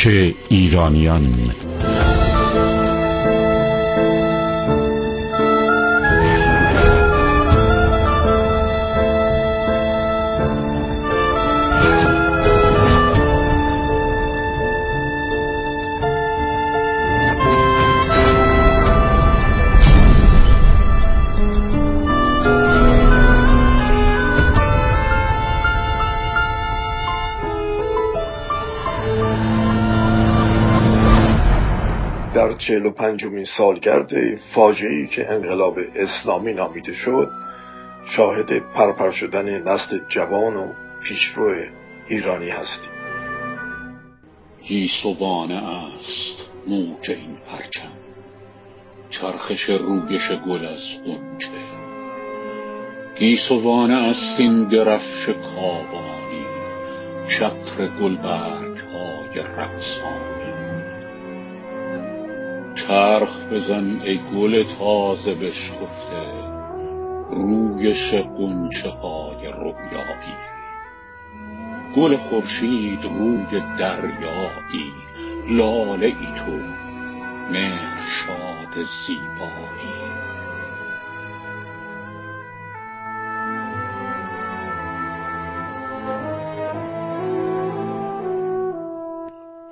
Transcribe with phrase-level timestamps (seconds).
[0.00, 1.50] کوچه ایرانیان
[32.60, 37.30] چهل و پنجمین سالگرد فاجعه‌ای که انقلاب اسلامی نامیده شد
[38.16, 41.54] شاهد پرپر شدن نسل جوان و پیشرو
[42.08, 42.90] ایرانی هستیم.
[44.64, 47.92] گیسوانه است موج این پرچم
[49.10, 51.48] چرخش رویش گل از غنچه.
[53.18, 56.44] گیسوانه است این درفش کابانی
[57.28, 60.29] چتر گلبرگ های رقصانی
[62.86, 66.50] چرخ بزن ای گل تازه بشکفته.
[67.30, 70.36] رویش غنچه های رؤیایی.
[71.96, 74.92] گل خورشید روی دریایی.
[75.50, 76.52] لاله ای تو
[77.52, 80.19] مهرشاد زیبایی.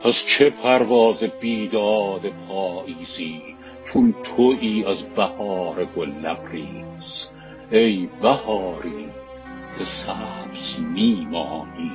[0.09, 3.43] پس چه پرواز بیداد پاییزی
[3.93, 7.31] چون تویی از بهار گل لبریز؟
[7.71, 9.09] ای بهاری
[9.79, 11.93] که سبز می مانی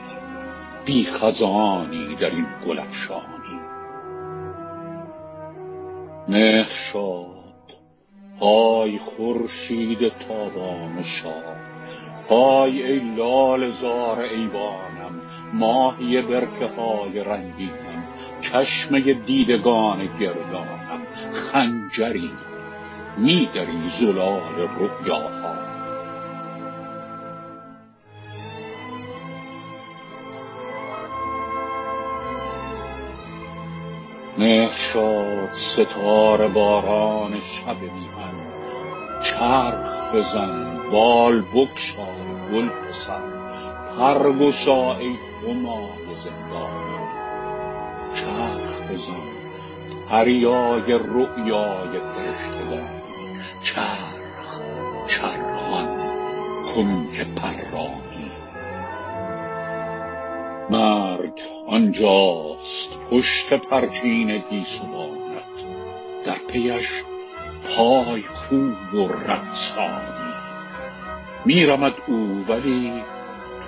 [0.85, 3.59] بی خزانی در این گل افشانی.
[6.27, 7.73] مهرشاد
[8.41, 11.73] های خورشید تابان شاد.
[12.29, 15.21] های ای لاله زار ایوانم
[15.53, 18.02] ماهی برکه های رنگینم.
[18.51, 21.01] چشمه دیدگان گردانم
[21.51, 22.31] خنجری
[23.17, 25.53] میدری زلال رؤیاها.
[34.37, 38.33] مهرشاد ستاره باران شب میهن
[39.23, 43.33] چرخ بزن بال بگشای گل پسر
[43.97, 45.15] پرگشا ای
[45.47, 46.92] همای زندانم
[48.15, 49.33] چرخ بزن
[50.09, 53.01] پریای رؤیای فرشتگان.
[53.63, 54.13] چرخ
[55.07, 55.87] چرخان
[56.75, 58.31] کن که پرانی.
[60.69, 61.33] مرگ
[61.67, 65.53] آنجاست پشت پرچین گیسوانت.
[66.25, 66.87] در پیش
[67.77, 70.33] پای کوب و رقصانی.
[71.45, 72.93] میرمد او ولی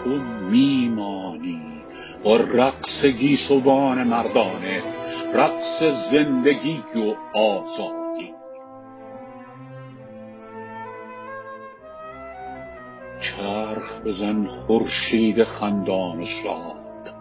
[0.06, 0.12] تو
[0.52, 1.62] میمانی
[2.24, 4.84] با رقص گیسوان مردانه
[5.34, 8.34] رقص زندگی و آزادی.
[13.22, 17.16] چرخ بزن خورشید خندان شاد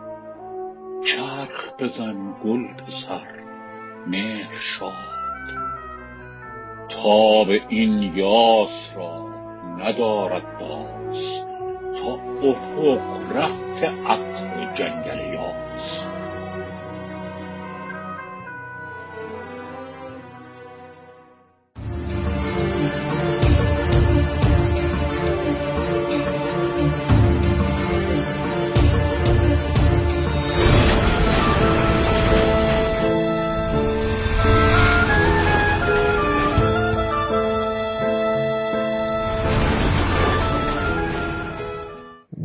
[1.05, 3.27] چرخ بزن گل پسر
[4.07, 5.15] مهر شاد.
[6.89, 9.29] تاب این یاس را
[9.79, 11.54] ندارد باز.
[12.05, 15.34] تا افق رفت عطر جنگل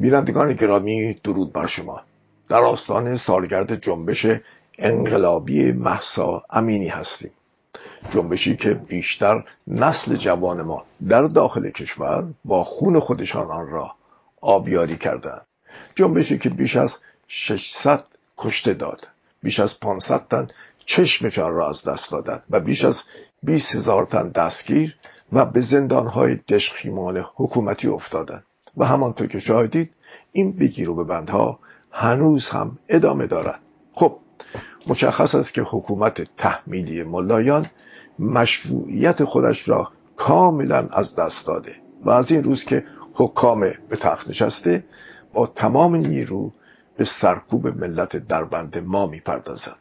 [0.10, 2.02] بینندگان گرامی درود بر شما.
[2.50, 4.26] در آستان سالگرد جنبش
[4.78, 7.32] انقلابی محسا امینی هستیم.
[8.12, 13.92] جنبشی که بیشتر نسل جوان ما در داخل کشور با خون خودشان آن را
[14.42, 15.46] آبیاری کردند.
[15.96, 16.96] جنبشی که بیش از
[17.28, 18.04] 600
[18.38, 19.08] کشته داد.
[19.44, 20.48] بیش از 500 تن
[20.86, 23.02] چشمشان را از دست دادند و بیش از
[23.44, 24.96] 20 هزار تن دستگیر
[25.34, 28.44] و به زندانهای دشخیمان حکومتی افتادند.
[28.78, 29.92] و همانطور که شاهدید
[30.32, 31.60] این بگیر و ببندها
[31.92, 33.60] هنوز هم ادامه دارد.
[33.94, 34.16] خب
[34.88, 37.66] مشخص است که حکومت تحمیلی ملایان
[38.20, 42.84] مشروعیت خودش را کاملا از دست داده و از این روز که
[43.14, 44.84] حکام به تخت نشسته
[45.34, 46.52] با تمام نیرو
[46.98, 49.78] به سرکوب ملت دربند ما می‌پردازد.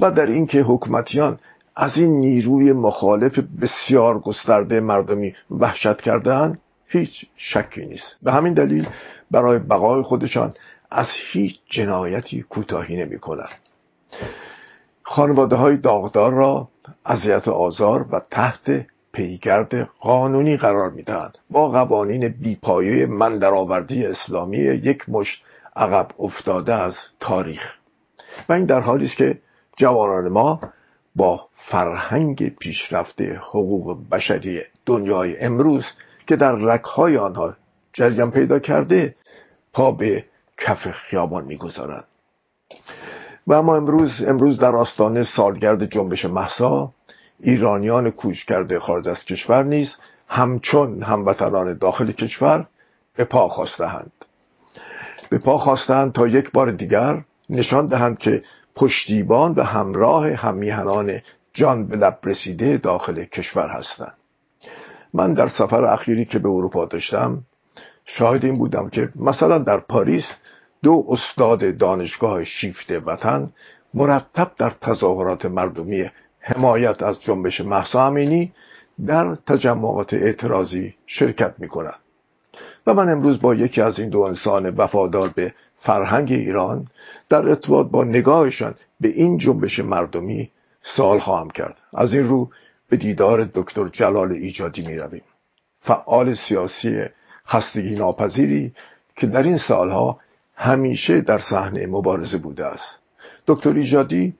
[0.00, 1.38] و در اینکه حکومتیان
[1.76, 6.60] از این نیروی مخالف بسیار گسترده مردمی وحشت کردهاند
[6.96, 8.16] هیچ شکی نیست.
[8.22, 8.88] به همین دلیل
[9.30, 10.54] برای بقای خودشان
[10.90, 13.58] از هیچ جنایتی کوتاهی نمی کنند.
[15.02, 16.68] خانواده های داغدار را
[17.06, 25.08] اذیت آزار و تحت پیگرد قانونی قرار می‌دهند با قوانین بیپایه من درآوردی اسلامی یک
[25.08, 25.42] مشت
[25.76, 27.74] عقب افتاده از تاریخ.
[28.48, 29.38] و این در حالی است که
[29.76, 30.60] جوانان ما
[31.16, 35.84] با فرهنگ پیشرفته حقوق بشری دنیای امروز
[36.26, 37.56] که در رکهای آنها
[37.92, 39.14] جریان پیدا کرده
[39.72, 40.24] پا به
[40.58, 42.04] کف خیابان می‌گذارند.
[43.46, 46.92] و اما امروز امروز در آستانه سالگرد جنبش محسا
[47.40, 49.96] ایرانیان کوچ کرده خارج از کشور نیز
[50.28, 52.66] همچون هموطنان داخل کشور
[53.16, 54.12] به پا خواستهاند.
[55.28, 58.42] به پا خواستند تا یک بار دیگر نشان دهند که
[58.76, 61.20] پشتیبان و همراه همیهنان
[61.52, 64.14] جان به لب رسیده داخل کشور هستند.
[65.14, 67.42] من در سفر اخیری که به اروپا داشتم
[68.04, 70.24] شاهد این بودم که مثلا در پاریس
[70.82, 73.50] دو استاد دانشگاه شیفت وطن
[73.94, 78.52] مرتب در تظاهرات مردمی حمایت از جنبش محسا امینی
[79.06, 82.00] در تجمعات اعتراضی شرکت می کنند
[82.86, 86.86] و من امروز با یکی از این دو انسان وفادار به فرهنگ ایران
[87.28, 90.50] در ارتباط با نگاهشان به این جنبش مردمی
[90.96, 91.76] سال خواهم کرد.
[91.94, 92.50] از این رو
[92.88, 95.22] به دیدار دکتر جلال ایجادی می رویم
[95.78, 97.04] فعال سیاسی
[97.46, 98.72] خستگی ناپذیری
[99.16, 100.18] که در این سالها
[100.56, 102.98] همیشه در صحنه مبارزه بوده است.
[103.46, 104.34] دکتر ایجادی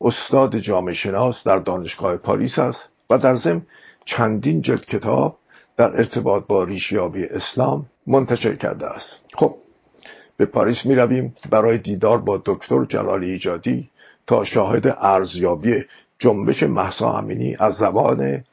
[0.00, 3.62] استاد جامعه شناس در دانشگاه پاریس است و در ضمن
[4.04, 5.38] چندین جلد کتاب
[5.76, 9.16] در ارتباط با ریشیابی اسلام منتشر کرده است.
[9.34, 9.54] خب
[10.36, 13.90] به پاریس می رویم برای دیدار با دکتر جلال ایجادی
[14.26, 15.84] تا شاهد ارزیابی
[16.20, 18.44] جنبش محسا امینی از زبان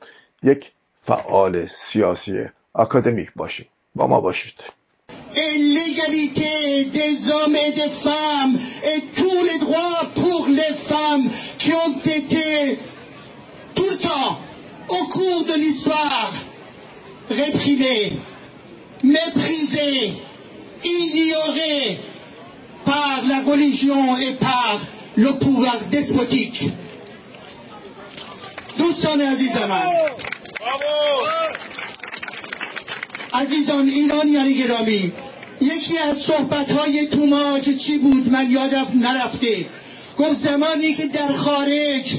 [0.44, 0.72] یک
[1.06, 4.64] فعال سیاسی اکادمیک باشیم با ما باشید
[5.78, 8.58] l'égalité des hommes et des femmes
[8.92, 11.28] et tous les droits pour les femmes
[11.60, 12.80] qui ont été
[13.76, 14.38] tout le temps
[14.90, 16.34] au cours de l'histoire
[17.30, 18.14] réprimés,
[19.04, 20.14] méprisés,
[20.84, 22.00] ignorés
[22.86, 24.80] par la religion et par
[25.16, 26.64] le pouvoir despotique.
[28.78, 29.84] دوستان عزیز من
[33.34, 35.14] عزیزان ایرانیان گرامی
[35.62, 39.66] یکی از صحبت های توماج چی بود؟ من یادم نرفته.
[40.18, 42.16] گفت زمانی که در خارج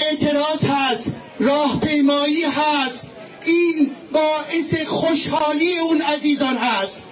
[0.00, 1.06] اعتراض هست
[1.40, 3.06] راهپیمایی هست
[3.44, 7.02] این باعث خوشحالی اون عزیزان هست.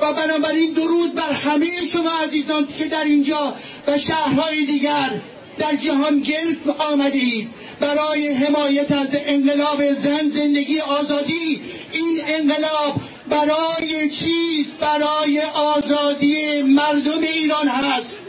[0.00, 3.54] و بنابراین درود بر همه شما عزیزان که در اینجا
[3.86, 5.10] و شهرهای دیگر
[5.58, 7.48] در جهان گرد آمده اید
[7.80, 11.60] برای حمایت از انقلاب زن زندگی آزادی
[11.92, 12.94] این انقلاب
[13.30, 18.20] برای چیست؟ برای آزادی مردم ایران هست.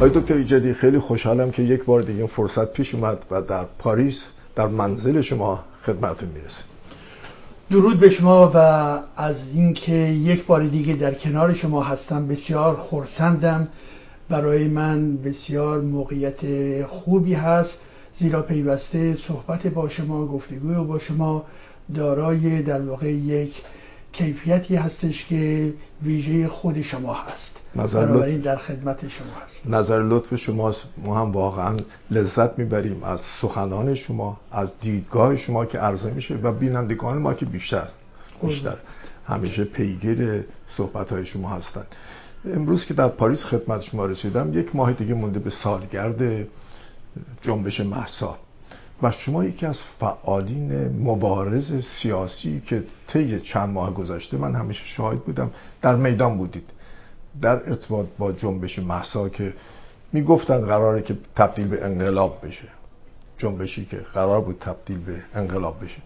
[0.00, 4.24] آقای دکتر ایجادی خیلی خوشحالم که یک بار دیگه فرصت پیش اومد و در پاریس
[4.56, 6.64] در منزل شما خدمتتون می‌رسه
[7.70, 8.56] درود به شما و
[9.16, 13.68] از اینکه یک بار دیگه در کنار شما هستم بسیار خورسندم
[14.28, 16.40] برای من بسیار موقعیت
[16.86, 17.78] خوبی هست.
[18.14, 21.44] زیرا پیوسته صحبت با شما گفتگوی با شما
[21.94, 23.54] دارای در واقع یک
[24.12, 27.60] کیفیتی هستش که ویژه خود شما هست.
[27.76, 29.66] نظر بنابراین در خدمت شما هست.
[29.66, 31.76] نظر لطف شماست ما هم واقعا
[32.10, 37.46] لذت می‌بریم از سخنان شما از دیدگاه شما که عرضه میشه و بینندگان ما که
[37.46, 37.88] بیشتر
[38.42, 38.76] بیشتر
[39.26, 40.44] همیشه پیگیر
[40.76, 41.86] صحبت های شما هستند
[42.44, 46.46] امروز که در پاریس خدمت شما رسیدم یک ماه دیگه مونده به سالگرد
[47.42, 48.38] جنبش محسا
[49.02, 55.18] و شما یکی از فعالین مبارز سیاسی که طی چند ماه گذشته من همیشه شاهد
[55.18, 55.50] بودم
[55.82, 56.70] در میدان بودید.
[57.42, 59.54] در ارتباط با جنبش محسا که
[60.12, 62.68] می‌گفتند قراره که تبدیل به انقلاب بشه.
[63.38, 65.98] جنبشی که قرار بود تبدیل به انقلاب بشه.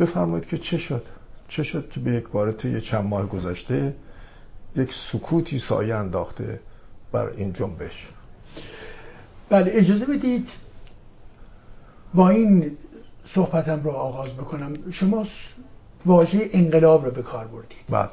[0.00, 1.02] بفرمایید که چه شد؟
[1.48, 3.94] چه شد که به یک بار طی چند ماه گذشته
[4.76, 6.60] یک سکوتی سایه انداخته
[7.12, 8.08] بر این جنبش؟
[9.50, 10.48] بله اجازه بدید
[12.14, 12.70] با این
[13.34, 14.74] صحبتم رو آغاز بکنم.
[14.90, 15.26] شما
[16.06, 17.78] واژه انقلاب رو به کار بردید.
[17.90, 18.08] بله.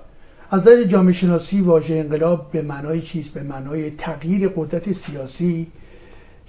[0.51, 5.67] از نظر جامعه شناسی واژه انقلاب به معنای چیست به معنای تغییر قدرت سیاسی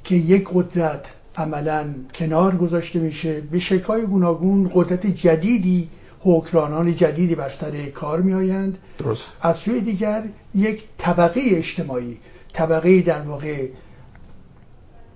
[0.05, 5.89] که یک قدرت عملا کنار گذاشته میشه به شکای گوناگون قدرت جدیدی
[6.21, 8.79] حکمرانان جدیدی بر سر کار میآیند.
[8.99, 9.23] درست.
[9.43, 12.19] از سوی دیگر یک طبقه اجتماعی
[12.53, 13.69] طبقه در واقع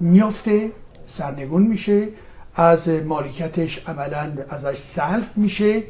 [0.00, 0.72] میافته.
[1.06, 2.08] سرنگون میشه
[2.54, 5.82] از مالکیتش عملا ازش سلب میشه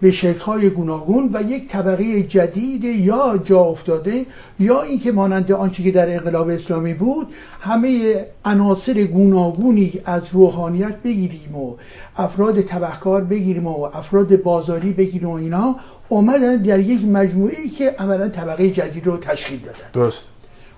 [0.00, 4.26] به شکل‌های گوناگون و یک طبقه جدید یا جا افتاده
[4.60, 7.26] یا اینکه مانند آنچه که در انقلاب اسلامی بود
[7.60, 11.76] همه عناصر گوناگونی از روحانیت بگیریم و
[12.16, 15.76] افراد تبهکار بگیریم و افراد بازاری بگیریم و اینا
[16.08, 19.78] اومدن در یک مجموعه که عملا طبقه جدید رو تشکیل دادن.
[19.92, 20.18] درست.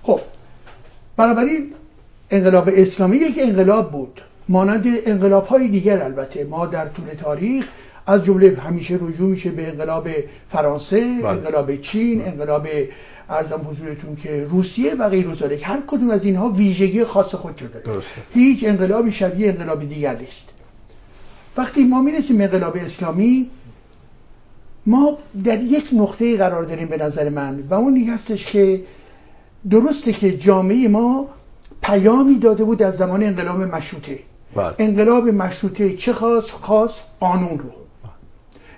[0.01, 0.19] خب
[1.17, 1.71] بنابراین
[2.31, 4.21] انقلاب اسلامی یک انقلاب بود.
[4.49, 6.43] مانند انقلاب های دیگر البته.
[6.43, 7.67] ما در طول تاریخ
[8.07, 10.07] از جمله همیشه رجوع میشه به انقلاب
[10.49, 11.27] فرانسه بله.
[11.27, 12.67] انقلاب چین انقلاب
[13.29, 17.85] ارزم حضورتون که روسیه و غیر ذالک هر کدوم از اینها ویژگی خاص خود داره
[17.85, 18.21] درسته.
[18.33, 20.49] هیچ انقلابی شبیه انقلاب دیگر نیست.
[21.57, 23.49] وقتی ما می‌رسیم انقلاب اسلامی
[24.85, 28.81] ما در یک نقطه قرار داریم به نظر من و اون این هستش که
[29.69, 31.27] درسته که جامعه ما
[31.81, 34.19] پیامی داده بود از زمان انقلاب مشروطه.
[34.55, 34.75] بله.
[34.77, 37.71] انقلاب مشروطه چه خواست؟ خواست قانون رو.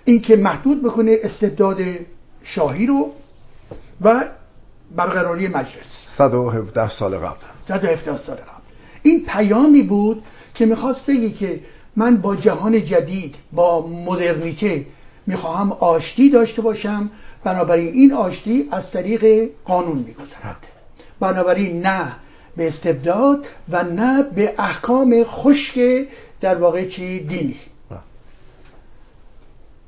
[0.06, 1.78] این که محدود بکنه استبداد
[2.44, 3.12] شاهی رو
[4.02, 4.24] و
[4.96, 6.06] برقراری مجلس.
[6.18, 7.38] 117 سال قبل.
[7.68, 8.62] 117 سال قبل.
[9.04, 11.60] این پیامی بود که می‌خواست بگه که
[11.96, 14.86] من با جهان جدید با مدرنیته
[15.28, 17.10] می‌خواهم آشتی داشته باشم.
[17.44, 20.58] بنابراین این آشتی از طریق قانون میگذرد.
[21.20, 22.16] بنابراین نه
[22.58, 25.80] به استبداد و نه به احکام خشک
[26.42, 27.56] در واقع چی دینی.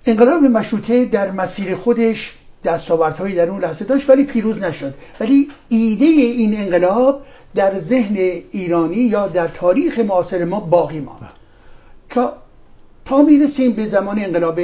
[0.05, 2.32] انقلاب مشروطه در مسیر خودش
[2.63, 4.93] دستاوردهایی در اون لحظه داشت ولی پیروز نشد.
[5.20, 7.22] ولی ایده این انقلاب
[7.55, 8.15] در ذهن
[8.51, 11.29] ایرانی یا در تاریخ معاصر ما باقی ماند.
[12.10, 12.27] که
[13.05, 14.60] تا می‌رسیم به زمان انقلاب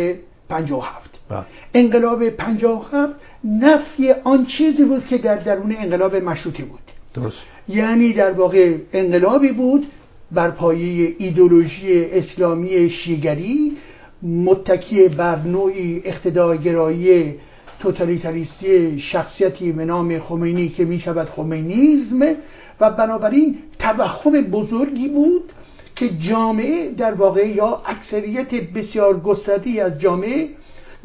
[0.49, 1.45] 57 بله.
[1.73, 3.13] انقلاب 57
[3.43, 6.79] نفی آن چیزی بود که در درون انقلاب مشروطه بود.
[7.13, 7.37] درست.
[7.69, 9.87] یعنی در واقع انقلابی بود
[10.31, 13.77] بر پایه ایدولوژی اسلامی شیگری
[14.23, 17.35] متکی بر نوعی اقتدارگرایی
[17.79, 22.35] توتالیتاریستی شخصیتی به نام خمینی که می شود خمینیزم
[22.79, 25.51] و بنابراین توهم بزرگی بود
[25.95, 30.49] که جامعه در واقع یا اکثریت بسیار گستردی از جامعه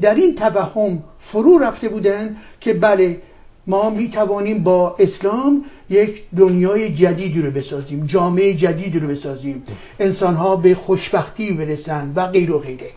[0.01, 3.21] در این توهم فرو رفته بودند که بله
[3.67, 9.63] ما می توانیم با اسلام یک دنیای جدیدی رو بسازیم جامعه جدیدی رو بسازیم.
[9.99, 12.91] انسان ها به خوشبختی برسن و غیر و غیره.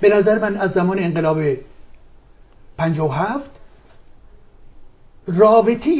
[0.00, 1.38] به نظر من از زمان انقلاب
[2.78, 3.50] 57
[5.26, 5.90] رابطه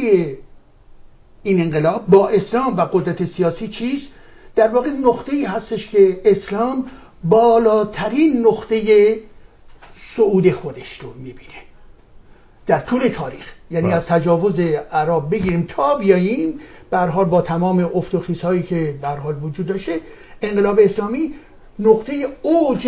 [1.43, 4.11] این انقلاب با اسلام و قدرت سیاسی چیست؟
[4.55, 6.85] در واقع نقطه ای هستش که اسلام
[7.23, 9.19] بالاترین نقطه
[10.15, 11.68] صعود خودش رو می‌بینه.
[12.69, 13.95] در طول تاریخ یعنی بله.
[13.95, 14.59] از تجاوز
[14.91, 16.53] عرب بگیریم تا بیاییم
[16.91, 19.99] به حال با تمام افت و هایی که به حال وجود داشته
[20.41, 21.33] انقلاب اسلامی
[21.79, 22.87] نقطه اوج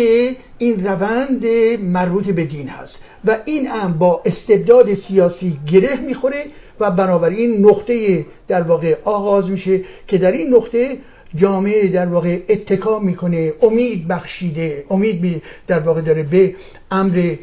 [0.58, 1.46] این روند
[1.82, 6.44] مربوط به دین هست و این هم با استبداد سیاسی گره می‌خوره
[6.80, 10.98] و بنابراین نقطه در واقع آغاز میشه که در این نقطه
[11.34, 16.54] جامعه در واقع اتکا می‌کنه امید بخشیده امید می در واقع داره به
[16.90, 17.34] امر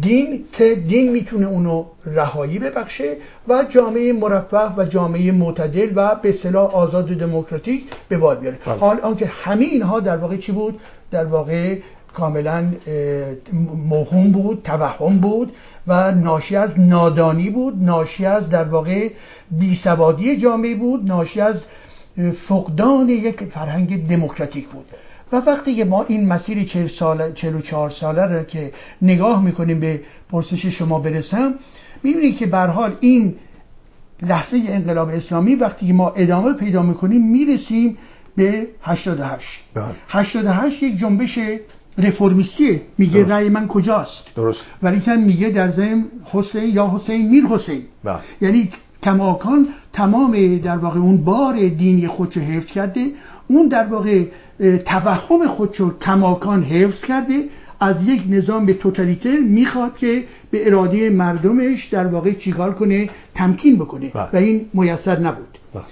[0.00, 3.16] دین که دین می‌تونه اونو رهایی ببخشه
[3.48, 8.58] و جامعه مرفه و جامعه معتدل و به اصطلاح آزاد و دموکراتیک به بار بیاره.
[8.66, 8.74] بله.
[8.74, 11.76] حال آنکه همه اینها در واقع چی بود؟ در واقع
[12.14, 12.64] کاملا
[13.88, 15.52] موهوم بود توهم بود
[15.86, 19.08] و ناشی از نادانی بود ناشی از در واقع
[19.50, 21.56] بیسوادی جامعه بود ناشی از
[22.48, 24.84] فقدان یک فرهنگ دموکراتیک بود.
[25.32, 30.00] و وقتی که ما این مسیر 40 ساله 44 ساله رو که نگاه می‌کنیم به
[30.30, 31.54] پرسش شما برسم
[32.02, 33.34] می‌بینید که به حال این
[34.22, 37.98] لحظه انقلاب اسلامی وقتی که ما ادامه پیدا می‌کنیم می‌رسیم
[38.36, 39.44] به 88
[39.74, 39.84] بله.
[40.08, 41.38] 88 یک جنبش
[41.98, 43.26] رفرمیستیه میگه.
[43.26, 48.18] رأی من کجاست درست ولی میگه در ضمن حسین یا حسین میر حسین بله.
[48.40, 48.70] یعنی
[49.02, 53.06] کماکان تمام در واقع اون بار دینی خودشو حفظ کرده
[53.48, 54.24] اون در واقع
[54.86, 57.44] توهم خودشو کماکان حفظ کرده
[57.80, 64.10] از یک نظام توتالیتر می‌خواد که به اراده مردمش در واقع چیکار کنه تمکین بکنه
[64.14, 64.28] بله.
[64.32, 65.82] و این میسر نبود بله.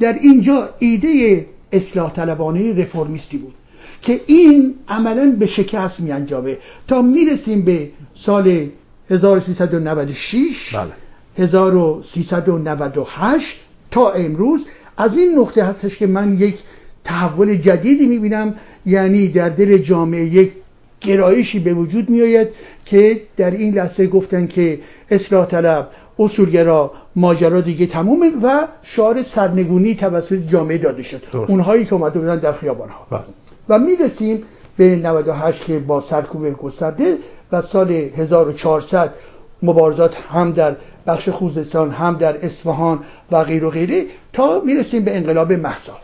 [0.00, 3.54] در اینجا ایده اصلاح طلبانه رفرمیستی بود
[4.02, 8.68] که این عملا به شکست می انجامه تا می‌رسیم به سال
[9.10, 11.01] 1396 بله
[11.38, 13.60] 1398
[13.90, 14.64] تا امروز.
[14.96, 16.58] از این نقطه هستش که من یک
[17.04, 18.54] تحول جدیدی می‌بینم
[18.86, 20.52] یعنی در دل جامعه یک
[21.00, 22.48] گرایشی به وجود میآید
[22.84, 24.78] که در این لحظه گفتن که
[25.10, 31.50] اصلاح طلب اصولگرا ماجرا دیگه تمومه و شعار سرنگونی توسط جامعه داده شد درست.
[31.50, 33.24] اونهایی که اومده بودن در خیابان ها بله.
[33.68, 34.42] و می‌رسیم
[34.76, 37.18] به 98 که با سرکوب گسترده
[37.52, 39.14] و سال 1400
[39.62, 40.76] مبارزات هم در
[41.06, 43.00] بخش خوزستان هم در اصفهان
[43.30, 45.96] و غیر و غیره تا می‌رسیم به انقلاب محسا.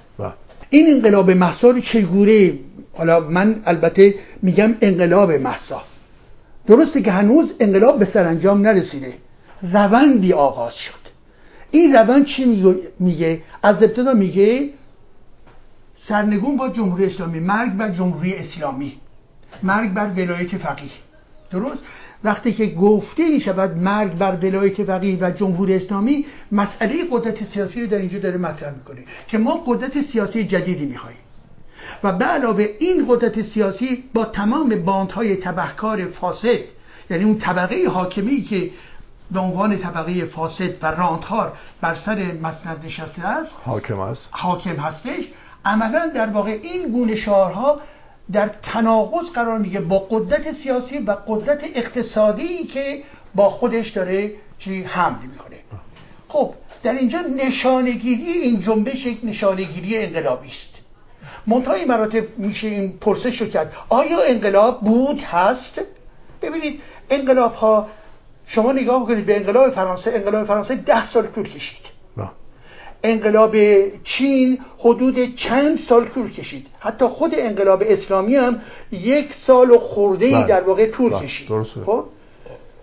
[0.71, 2.53] این انقلاب محسا رو چگونه؟
[2.97, 5.83] حالا من البته میگم انقلاب محسا.
[6.67, 9.12] درسته که هنوز انقلاب به سرانجام نرسیده.
[9.73, 11.09] روندی آغاز شد.
[11.71, 14.69] این روند چی میگه- میگه؟ از ابتدا میگه
[15.97, 18.93] سرنگون با جمهوری اسلامی مرگ بر جمهوری اسلامی.
[19.62, 20.91] مرگ بر ولایت فقیه.
[21.50, 21.83] درست؟
[22.25, 27.81] وقتی که گفته می شود مرگ بر ولایت فقیه و جمهوری اسلامی مسئله قدرت سیاسی
[27.81, 31.19] رو در اینجا داره مطرح می‌کنه که ما قدرت سیاسی جدیدی می‌خواهیم.
[32.05, 36.59] و به علاوه این قدرت سیاسی با تمام باندهای تبهکار فاسد
[37.11, 38.71] یعنی اون طبقه حاکمی که
[39.31, 44.29] به عنوان طبقه فاسد و راندخار بر سر مسند نشسته است حاکم است.
[44.31, 45.25] حاکم هستش
[45.65, 47.81] عملا در واقع این گونه شعارها
[48.32, 53.02] در تناقض قرار میگه با قدرت سیاسی و قدرت اقتصادی که
[53.35, 55.56] با خودش داره چی حمل می‌کنه.
[56.28, 60.75] خب در اینجا نشانگیری این جنبش یک نشانگیری انقلابی است.
[61.47, 63.73] منتهای مراتب میشه این پرسش رو کرد.
[63.88, 65.80] آیا انقلاب بود؟ هست.
[66.43, 67.88] ببینید انقلاب ها
[68.47, 71.98] شما نگاه کنید به انقلاب فرانسه انقلاب فرانسه ده سال طول کشید.
[73.02, 73.56] انقلاب
[74.04, 78.61] چین حدود چند سال طول کشید حتی خود انقلاب اسلامی هم
[78.93, 80.47] یک سال و خورده ای بله.
[80.47, 81.23] در واقع طول بله.
[81.23, 81.49] کشید.
[81.87, 82.04] خب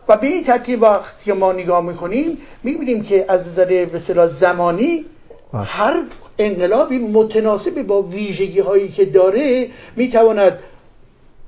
[0.08, 5.06] و به این ترتیب وقتی که ما نگاه می‌کنیم می‌بینیم که از نظر به زمانی
[5.54, 5.64] بله.
[5.64, 6.04] هر
[6.40, 10.60] انقلابی متناسب با ویژگی هایی که داره می‌تواند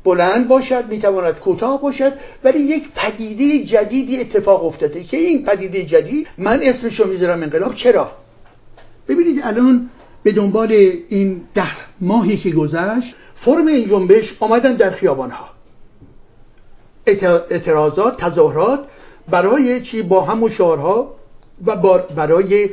[0.03, 6.27] بلند باشد می‌تواند کوتاه باشد ولی یک پدیده جدیدی اتفاق افتاده که این پدیده جدید
[6.37, 8.11] من اسمشو می‌ذارم انقلاب چرا
[9.07, 9.89] ببینید الان
[10.23, 10.71] به دنبال
[11.09, 11.67] این ده
[12.01, 15.49] ماهی که گذشت فرم این جنبش آمدن در خیابان ها
[17.05, 18.79] اعتراضات تظاهرات
[19.29, 21.13] برای چی با هم شعارها
[21.65, 21.75] و
[22.15, 22.69] برای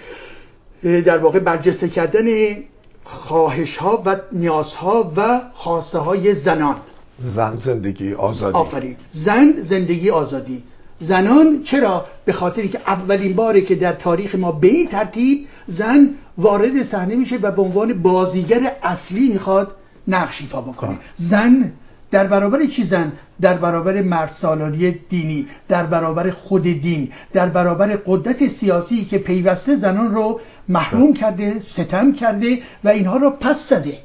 [0.82, 2.56] در واقع برجسته کردن
[3.04, 6.76] خواهش ها و نیازها و خواسته های زنان.
[7.22, 8.56] زن زندگی آزادی.
[8.56, 8.96] آفرین.
[9.10, 10.62] زن زندگی آزادی.
[11.00, 16.10] زنان چرا؟ به خاطر که اولین باره که در تاریخ ما به این ترتیب زن
[16.38, 19.72] وارد صحنه میشه و به عنوان بازیگر اصلی می‌خواد
[20.08, 20.98] نقش ایفا بکنه.
[21.18, 21.72] زن
[22.10, 27.96] در برابر چی زن؟ در برابر مرد سالاری دینی در برابر خود دین در برابر
[28.06, 33.98] قدرت سیاسی که پیوسته زنان رو محروم کرده ستم کرده و اینها رو پس زده.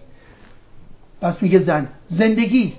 [1.21, 2.73] پس میگه زن زندگی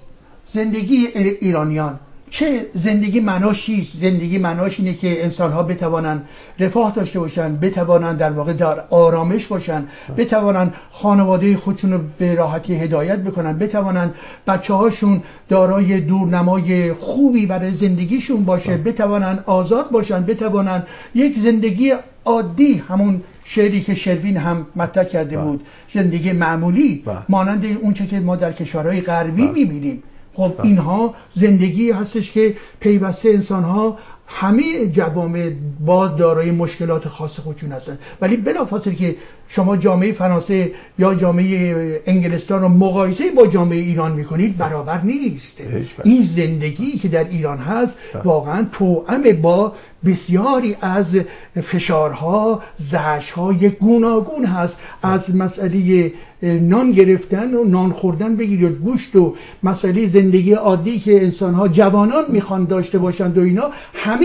[0.53, 1.07] زندگی
[1.41, 2.01] ایرانیان.
[2.31, 8.19] چه زندگی معناش چیست زندگی معناش اینه که انسان ها بتوانند رفاه داشته باشن بتوانند
[8.19, 9.85] در واقع در آرامش باشن
[10.17, 14.15] بتوانند خانواده خودشون رو به راحتی هدایت بکنن بتوانند
[14.47, 21.93] بچه هاشون دارای دورنمای خوبی برای زندگیشون باشه بتوانند آزاد باشن بتوانند یک زندگی
[22.25, 25.45] عادی همون شعری که شروین هم مطرح کرده بله.
[25.45, 27.19] بود زندگی معمولی بله.
[27.29, 29.53] مانند اونچه که ما در کشورهای غربی بله.
[29.53, 30.03] می‌بینیم
[30.35, 33.99] خب اینها زندگی هستش که پیوسته انسان ها
[34.33, 35.51] همه جوامع
[35.87, 39.17] با دارای مشکلات خاص خودشون هستن ولی بلافاصله که
[39.49, 45.61] شما جامعه فرانسه یا جامعه انگلستان رو مقایسه با جامعه ایران می‌کنید برابر نیست.
[46.05, 48.23] این زندگی که در ایران هست بله.
[48.23, 49.73] واقعا توأم با
[50.05, 51.17] بسیاری از
[51.63, 56.13] فشارها زهشها یک گوناگون هست از مسئله
[56.43, 62.25] نان گرفتن و نان خوردن بگیرید گوشت و مسئله زندگی عادی که انسان ها جوانان
[62.29, 63.71] می‌خوان داشته باشند و اینا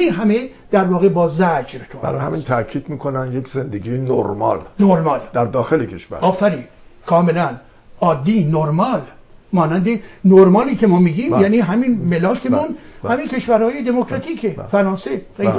[0.01, 4.59] همه همه در واقع با زجر تو برای همین تاکید می‌کنن یک زندگی نرمال.
[4.79, 5.19] نرمال.
[5.33, 6.17] در داخل کشور.
[6.17, 6.63] آفرین.
[7.05, 7.49] کاملا.
[8.01, 9.01] عادی نرمال.
[9.53, 9.87] مانند
[10.25, 11.41] نرمالی که ما میگیم بله.
[11.41, 12.75] یعنی همین ملاکمون بله.
[13.03, 13.13] بله.
[13.13, 14.67] همین کشورهای دموکراتیک بله.
[14.67, 15.21] فرانسه.
[15.37, 15.53] بله.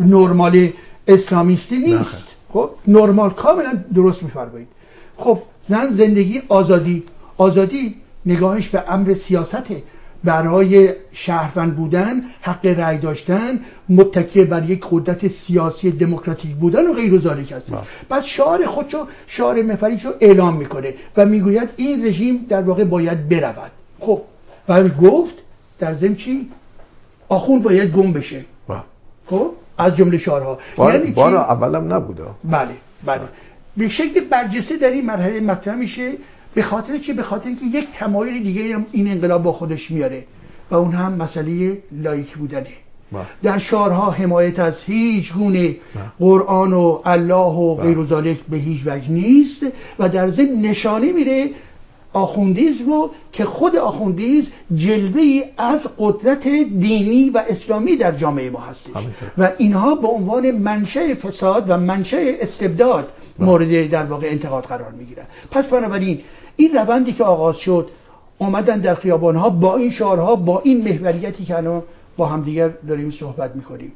[0.00, 0.72] نرمال
[1.08, 2.28] اسلامیستی نیست.
[2.52, 4.68] خب نرمال کاملا درست میفرمایید.
[5.16, 5.38] خب
[5.68, 7.04] زن زندگی آزادی.
[7.36, 7.94] آزادی
[8.26, 9.82] نگاهش به امر سیاسته.
[10.24, 17.18] برای شهروند بودن حق رأی داشتن متکی بر یک قدرت سیاسی دموکراتیک بودن و غیر
[17.18, 17.72] ذالک هست
[18.08, 23.28] بعد شعار خودشو شعار مفریش رو اعلام می‌کنه و می‌گوید این رژیم در واقع باید
[23.28, 23.70] برود.
[24.00, 24.22] خب
[24.68, 25.34] و گفت
[25.78, 26.50] در ضمن چی؟
[27.28, 28.44] آخوند باید گم بشه.
[29.26, 30.58] خب از جمله شعارها.
[30.76, 32.22] بار, یعنی بار اولم نبوده.
[32.44, 32.68] بله.
[33.04, 33.20] بله.
[33.76, 36.12] به شکل برجسته در این مرحله مطرح میشه
[36.54, 40.24] به خاطر چی؟ به خاطر اینکه یک تمایل دیگه این انقلاب با خودش میاره
[40.70, 42.66] و اون هم مسئله لایک بودنه.
[43.12, 43.24] با.
[43.42, 45.76] در شعارها حمایت از هیچ گونه
[46.18, 49.66] قرآن و الله و غیر ذالک به هیچ وجه نیست
[49.98, 51.50] و در ضمن نشانه میره
[52.18, 58.60] آخوندیزم رو که خود آخوندیزم جلوه ای از قدرت دینی و اسلامی در جامعه ما
[58.60, 58.90] هستش.
[59.38, 65.24] و اینها به عنوان منشه فساد و منشه استبداد مورد در واقع انتقاد قرار می‌گیرن.
[65.50, 66.20] پس بنابراین
[66.56, 67.88] این روندی که آغاز شد
[68.38, 71.82] آمدن در خیابان ها با این شعارها با این محوریتی که الان
[72.16, 73.92] با همدیگر داریم صحبت می‌کنیم.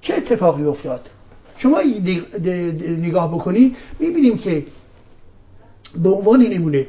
[0.00, 1.00] چه اتفاقی افتاد؟
[1.56, 1.80] شما
[2.98, 4.64] نگاه بکنید می‌بینیم که
[6.02, 6.86] به عنوان نمونه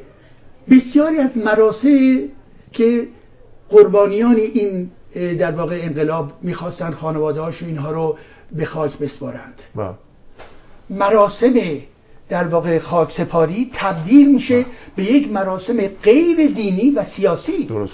[0.70, 2.18] بسیاری از مراسم
[2.72, 3.08] که
[3.68, 8.16] قربانیان این در واقع انقلاب می‌خواستن خانواده و اینها رو
[8.52, 9.94] به خاک بسپارند بله.
[10.90, 11.54] مراسم
[12.28, 14.66] در واقع خاک سپاری تبدیل میشه بله.
[14.96, 17.92] به یک مراسم غیر دینی و سیاسی درست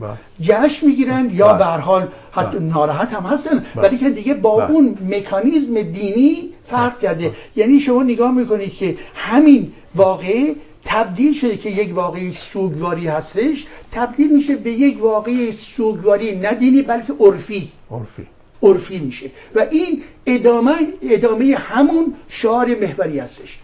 [0.00, 0.10] بله.
[0.40, 4.98] جشن می‌گیرن یا به هر حال حتی ناراحت هم هستن ولی که دیگه با اون
[5.08, 11.94] مکانیزم دینی فرق کرده یعنی شما نگاه می‌کنید که همین واقعه تبدیل شده که یک
[11.94, 17.72] واقعی سوگواری هستش تبدیل میشه به یک واقعی سوگواری نه دینی بلکه عرفی.
[17.90, 18.26] عرفی.
[18.62, 19.30] عرفی میشه.
[19.54, 23.58] و این ادامه ادامه همون شعار محوری هستش.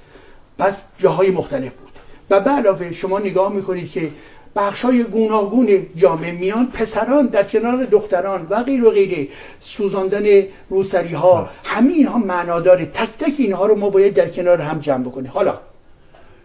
[0.58, 1.92] پس جاهای مختلف بود.
[2.30, 4.08] و به علاوه شما نگاه می‌کنید که
[4.56, 9.28] بخشای گوناگون جامعه میان پسران در کنار دختران و غیر و غیره
[9.60, 11.50] سوزاندن روسری ها.
[11.64, 15.30] همه اینها معناداره تک تک اینها رو ما باید در کنار هم جمع بکنیم.
[15.34, 15.58] حالا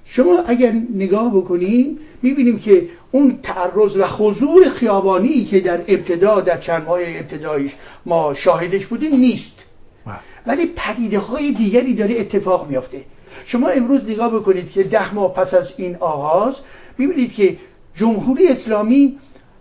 [0.08, 6.58] شما اگر نگاه بکنیم می‌بینیم که اون تعرض و حضور خیابانی که در ابتدا در
[6.58, 9.63] چند ماه ابتدایش ما شاهدش بودیم نیست.
[10.48, 13.02] ولی پدیده های دیگری داره اتفاق میافته
[13.46, 16.56] شما امروز نگاه بکنید که ده ماه پس از این آغاز
[16.98, 17.58] می‌بینید که
[17.96, 19.17] جمهوری اسلامی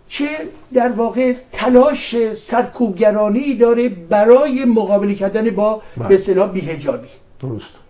[0.09, 0.29] چه
[0.73, 2.15] در واقع تلاش
[2.51, 6.07] سرکوبگرانی داره برای مقابله کردن با بله.
[6.07, 7.07] به اصطلاح بیهجابی
[7.41, 7.86] درست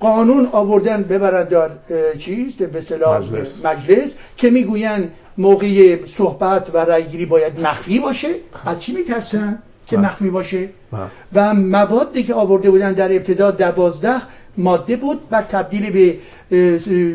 [0.00, 1.70] قانون آوردن ببرن در
[2.18, 3.64] چیز به مجلس.
[3.64, 5.08] مجلس که می‌گوین
[5.38, 8.34] موقع صحبت و رأیگیری باید مخفی باشه
[8.64, 10.06] از چی میترسن که بله.
[10.06, 11.00] مخفی باشه بله.
[11.34, 14.22] و موادی که آورده بودن در ابتدا دوازده
[14.58, 16.18] ماده بود و تبدیل به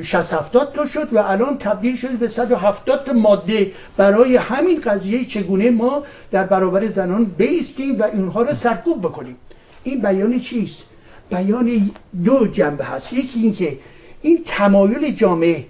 [0.03, 5.25] 60 70 تا شد و الان تبدیل شد به 170 تا ماده برای همین قضیه
[5.25, 9.35] چگونه ما در برابر زنان بیستیم و اینها رو سرکوب بکنیم
[9.83, 10.83] این بیان چیست
[11.33, 11.91] بیان
[12.25, 13.13] دو جنبه هست.
[13.13, 13.77] یکی اینکه
[14.21, 15.65] این تمایل جامعه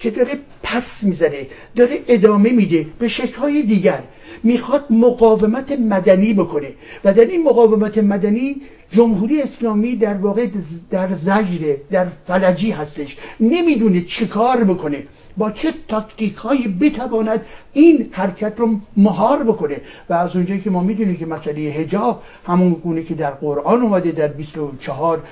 [0.00, 4.02] که داره پس می‌زنه داره ادامه میده به شکلهای دیگر
[4.44, 6.70] می‌خواد مقاومت مدنی بکنه.
[7.04, 8.56] و در این مقاومت مدنی
[8.90, 10.46] جمهوری اسلامی در واقع
[10.90, 13.16] در زجره در فلجی هستش.
[13.40, 15.02] نمی‌دونه چه کار بکنه.
[15.36, 17.40] با چه تاکتیک هایی بتواند
[17.72, 22.72] این حرکت رو مهار بکنه؟ و از اونجایی که ما می‌دونیم که مسئله هجاب همون
[22.72, 25.22] گونه که در قرآن اومده در 24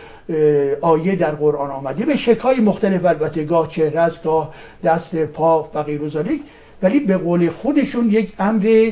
[0.80, 5.82] آیه در قرآن آمده به شکای مختلف البته گاه چهره است گاه دست پا و
[5.82, 6.00] غیر
[6.84, 8.90] ولی به قول خودشون یک امر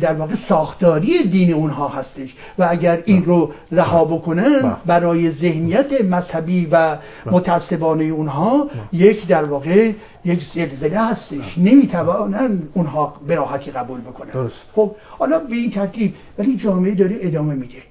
[0.00, 2.34] در واقع ساختاری دین اونها هستش.
[2.58, 9.92] و اگر این رو رها بکنن برای ذهنیت مذهبی و متعصبانه اونها یک در واقع
[10.24, 11.58] یک زلزله هستش.
[11.58, 14.50] نمی‌توانن اونها به راحتی قبول بکنن.
[14.72, 17.82] خب حالا به این ترتیب ولی جامعه داره ادامه میده.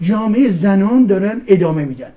[0.00, 2.10] جامعه زنان دارن ادامه میدن.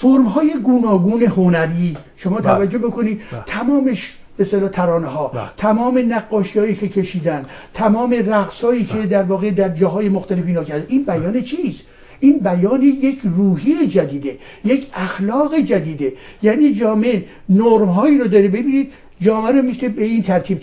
[0.00, 5.50] فرم های گوناگون هنری شما توجه بکنید تمامش به صلاح ترانه ها بله.
[5.56, 9.06] تمام نقاشی هایی که کشیدن تمام رقص هایی که بله.
[9.06, 10.86] در واقع در جاهای مختلف اینا کردن.
[10.88, 11.82] این بیان چیست؟
[12.20, 16.12] این بیان یک روحی جدیده یک اخلاق جدیده.
[16.42, 18.48] یعنی جامعه نرم هایی رو داره.
[18.48, 20.60] ببینید جامعه رو میشه به این ترتیب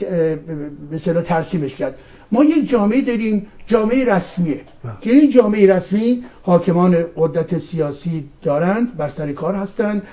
[0.91, 1.95] به ترسیمش کرد.
[2.31, 4.61] ما یک جامعه داریم جامعه رسمیه.
[4.83, 4.93] بله.
[5.01, 10.03] که این جامعه رسمی حاکمان قدرت سیاسی دارند بر سر کار هستند.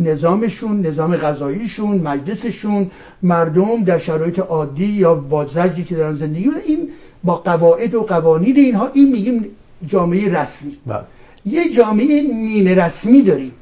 [0.00, 2.90] نظامشون نظام غذاییشون مجلسشون
[3.22, 6.88] مردم در شرایط عادی یا با زجری که دارن زندگی این
[7.24, 9.46] با قواعد و قوانین اینها این میگیم
[9.86, 10.76] جامعه رسمی.
[10.86, 11.04] بله.
[11.46, 13.52] یه جامعه نیمه رسمی داریم.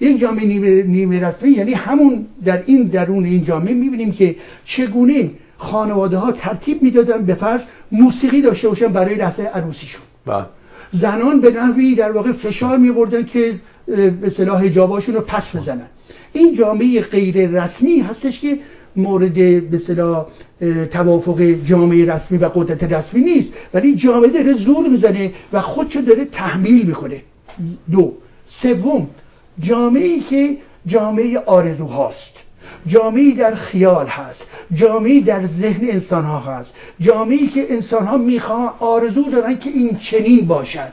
[0.00, 0.46] یک جامعه
[0.82, 6.82] نیمه, رسمی یعنی همون در این درون این جامعه می‌بینیم که چگونه خانواده ها ترتیب
[6.82, 10.02] می‌دادن به فرض موسیقی داشته باشن برای لحظه عروسیشون.
[10.26, 10.46] بله.
[10.92, 13.54] زنان به نحوی در واقع فشار میبردن که
[14.20, 15.86] به صلاح حجاباشون رو پس بزنن.
[16.32, 18.58] این جامعه غیر رسمی هستش که
[18.96, 19.34] مورد
[19.70, 20.26] به صلاح
[20.92, 23.52] توافق جامعه رسمی و قدرت رسمی نیست.
[23.74, 27.22] ولی جامعه داره زور می‌زنه و خودشو داره تحمیل می‌کنه.
[27.92, 28.12] دو.
[28.62, 29.08] سوم.
[29.60, 31.86] جامعه که جامعه آرزو
[32.88, 38.70] جامعه در خیال هست جامعه در ذهن انسان ها هست جامعه که انسان ها می‌خوان
[38.80, 40.92] آرزو دارن که این چنین باشد.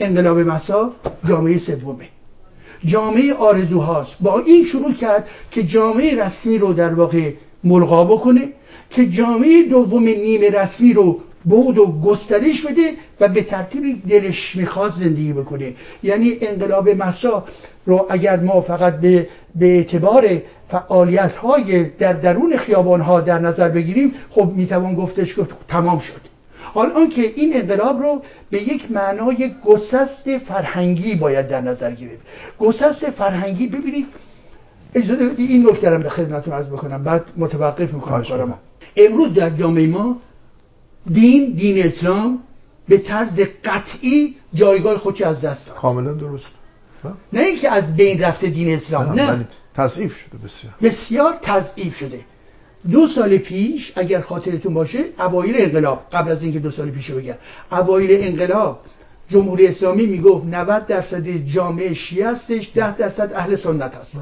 [0.00, 0.92] انقلاب مسا
[1.28, 2.04] جامعه سومه.
[2.84, 7.32] جامعه آرزو هاست با این شروع کرد که جامعه رسمی رو در واقع
[7.64, 8.48] ملغا بکنه
[8.90, 14.92] که جامعه دوم نیمه رسمی رو بود و گسترش بده و به ترتیب دلش می‌خواد
[14.92, 15.72] زندگی بکنه.
[16.02, 17.44] یعنی انقلاب مسا
[17.86, 23.68] رو اگر ما فقط به, به اعتبار فعالیت های در درون خیابان ها در نظر
[23.68, 26.20] بگیریم خب می‌توان گفتش که تمام شد.
[26.74, 32.22] حال آنکه این انقلاب رو به یک معنای گسست فرهنگی باید در نظر گرفت.
[32.58, 34.06] گسست فرهنگی ببینید
[34.94, 37.04] اجازه این نکته به خدمتتون عرض بکنم.
[37.04, 38.54] بعد متوقف می‌کنم کارم
[38.96, 40.16] امروز در جامعه ما
[41.10, 42.38] دین دین اسلام
[42.88, 45.76] به طرز قطعی جایگاه خودش از دست داد.
[45.76, 46.44] کاملا درست.
[47.32, 49.46] نه اینکه از بین رفته دین اسلام نه, نه.
[49.78, 50.74] تضعیف شده بسیار.
[50.82, 52.20] بسیار تضعیف شده.
[52.90, 57.34] دو سال پیش اگر خاطرتون باشه اوایل انقلاب قبل از اینکه دو سال پیش بگم
[57.72, 58.80] اوایل انقلاب
[59.28, 64.16] جمهوری اسلامی می‌گفت 90 درصد جامعه شیعه هستش 10 درصد اهل سنت هست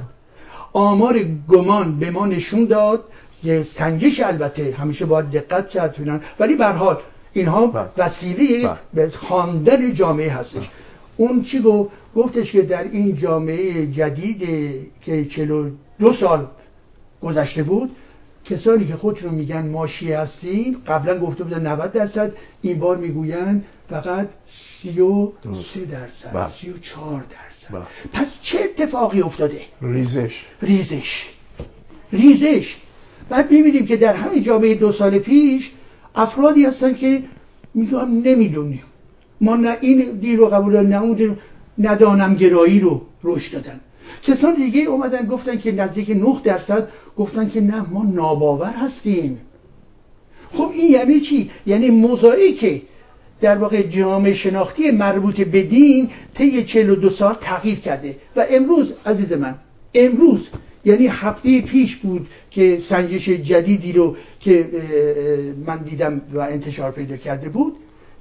[0.73, 3.05] آمار گمان به ما نشون داد
[3.43, 6.99] که سنجش البته همیشه باید دقت کرد ولی به حال
[7.33, 7.89] اینها بله.
[7.97, 8.79] وسیله بله.
[8.95, 10.69] به خواندن جامعه هستش.
[11.17, 14.49] اون چی گفت؟ گفتش که در این جامعه جدید
[15.03, 16.47] که 42 سال
[17.21, 17.91] گذشته بود
[18.45, 23.63] کسانی که خودشون میگن ما شیعه هستیم قبلا گفته بودن 90 درصد این بار می‌گوین
[23.89, 24.29] فقط
[24.83, 27.73] 33 درصد 34 درصد.
[27.73, 27.83] با.
[28.13, 30.45] پس چه اتفاقی افتاده؟ ریزش.
[30.63, 31.27] ریزش.
[32.13, 32.77] ریزش.
[33.29, 35.71] بعد می‌بینیم که در همین جامعه دو سال پیش
[36.15, 37.23] افرادی هستن که
[37.75, 38.83] میگن نمی‌دونیم.
[39.41, 41.37] ما نه این دین رو قبول نه اون
[41.79, 43.81] ندانم گرایی رو رشد دادن.
[44.23, 49.39] کسان دیگه اومدن گفتن که نزدیک 9 درصد گفتن که نه ما ناباور هستیم.
[50.53, 52.83] خب این یعنی چی؟ یعنی موزاییک
[53.41, 58.17] در واقع جامعه شناختی مربوط به دین طی 42 سال تغییر کرده.
[58.37, 59.55] و امروز عزیز من
[59.95, 60.49] امروز
[60.85, 64.69] یعنی هفته پیش بود که سنجش جدیدی رو که
[65.67, 67.73] من دیدم و انتشار پیدا کرده بود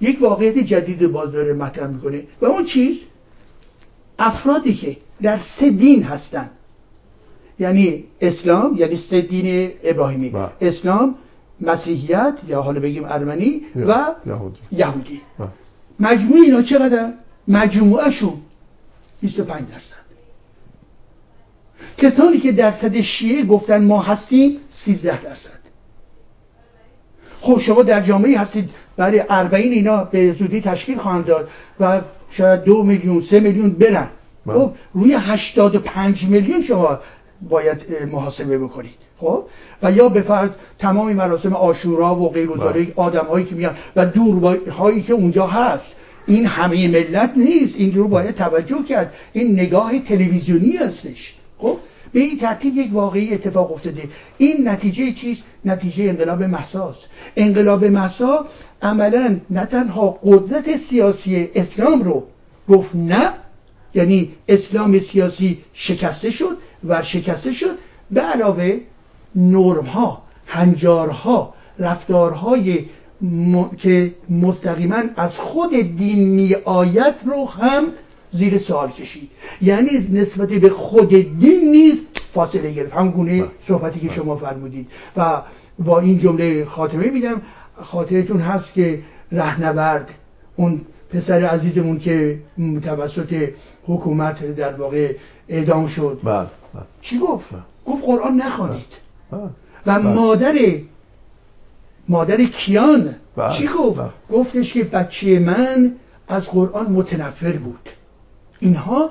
[0.01, 2.23] یک واقعیت جدید باز داره مطرح می‌کنه.
[2.41, 3.01] و اون چیز؟
[4.19, 6.49] افرادی که در سه دین هستن
[7.59, 10.51] یعنی اسلام یعنی سه دین ابراهیمی با.
[10.61, 11.15] اسلام
[11.61, 15.21] مسیحیت یا حالا بگیم ارمنی و یهودی, یهودی.
[15.99, 17.13] مجموع اینا چقدر؟
[17.47, 18.33] مجموعهشون
[19.21, 20.05] 25 درصد
[21.97, 25.64] کسانی که درصد شیعه گفتن ما هستیم 13 درصد
[27.45, 28.69] خب شما در جامعه هستید.
[28.97, 34.07] برای اربعین اینا به زودی تشکیل خواهند داد و شاید دو میلیون سه میلیون برن.
[34.45, 34.55] بله.
[34.55, 36.99] خب روی 85 میلیون شما
[37.49, 37.77] باید
[38.11, 38.95] محاسبه بکنید.
[39.17, 39.43] خب؟
[39.83, 42.87] و یا به فرض تمام مراسم آشورا و غیر و بله.
[42.95, 45.95] آدم هایی که میان و دور هایی که اونجا هست.
[46.27, 47.75] این همه ملت نیست.
[47.77, 49.13] این رو باید توجه کرد.
[49.33, 51.35] این نگاه تلویزیونی هستش.
[51.57, 51.77] خب؟
[52.15, 54.03] به این ترتیب یک واقعی اتفاق افتاده.
[54.37, 56.95] این نتیجه چیست؟ نتیجه انقلاب محساس
[57.35, 58.45] انقلاب محسا
[58.81, 62.23] عملا نه تنها قدرت سیاسی اسلام رو
[62.69, 63.33] گفت نه
[63.93, 67.77] یعنی اسلام سیاسی شکسته شد و شکسته شد.
[68.11, 68.79] به علاوه
[69.35, 72.85] نرم ها هنجارها رفتارهای
[73.77, 77.83] که مستقیما از خود دین می آید رو هم
[78.37, 79.29] زیر سوال کشید.
[79.61, 81.99] یعنی نسبت به خود دین نیز
[82.33, 82.93] فاصله گرفت.
[82.93, 83.51] همون گونه بله.
[83.67, 84.15] صحبتی که بله.
[84.15, 84.87] شما فرمودید.
[85.17, 85.41] و
[85.79, 87.41] با این جمله خاتمه میدم.
[87.81, 88.99] خاطرتون هست که
[89.31, 90.09] رهنورد
[90.55, 90.81] اون
[91.13, 92.39] پسر عزیزمون که
[92.83, 93.49] توسط
[93.87, 95.13] حکومت در واقع
[95.49, 96.19] اعدام شد.
[96.23, 96.47] بله
[97.01, 97.49] چی گفت؟
[97.85, 98.85] گفت قرآن نخوانید.
[99.85, 100.55] و مادر
[102.09, 103.15] مادر کیان
[103.59, 103.99] چی گفت؟
[104.31, 105.91] گفتش که بچه من
[106.27, 107.89] از قرآن متنفر بود.
[108.59, 109.09] اینها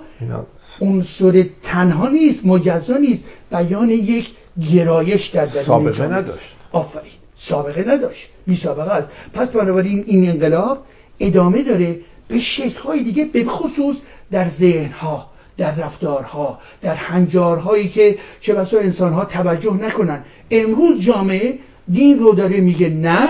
[0.81, 3.25] عنصر تنها نیست مجزا نیست.
[3.51, 4.27] بیان یک
[4.73, 6.51] گرایش در درون سابقه نداشت.
[6.73, 7.13] آفرین.
[7.37, 8.29] سابقه نداشت.
[8.47, 9.11] بی سابقه است.
[9.33, 10.79] پس بنابراین این انقلاب
[11.21, 13.97] ادامه داره به شکلهای دیگه به خصوص
[14.31, 15.27] در ذهنها
[15.57, 20.25] در رفتارها در هنجارهایی که چه بسا انسانها توجه نکنن.
[20.51, 21.59] امروز جامعه
[21.93, 23.29] دین رو داره میگه نه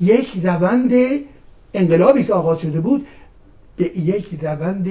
[0.00, 0.92] یک روند
[1.74, 3.06] انقلابی که آغاز شده بود
[3.76, 4.88] به یک روند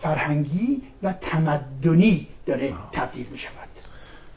[0.00, 3.68] فرهنگی و تمدنی داره تبدیل می شود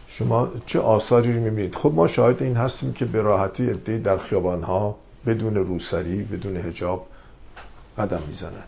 [0.08, 4.18] شما چه آثاری رو می‌بینید؟ خب ما شاهد این هستیم که به راحتی ادهی در
[4.18, 7.08] خیابانها بدون روسری بدون هجاب
[7.98, 8.64] قدم می‌زنن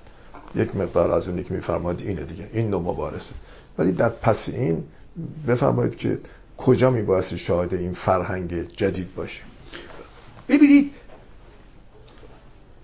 [0.56, 2.50] یک مقدار از اونی که میفرماید اینه دیگه.
[2.54, 3.32] این نوع مبارزه.
[3.78, 4.84] ولی در پس این
[5.48, 6.20] بفرمایید که
[6.58, 9.46] کجا میبایستی شاهد این فرهنگ جدید باشیم
[10.50, 10.92] ببینید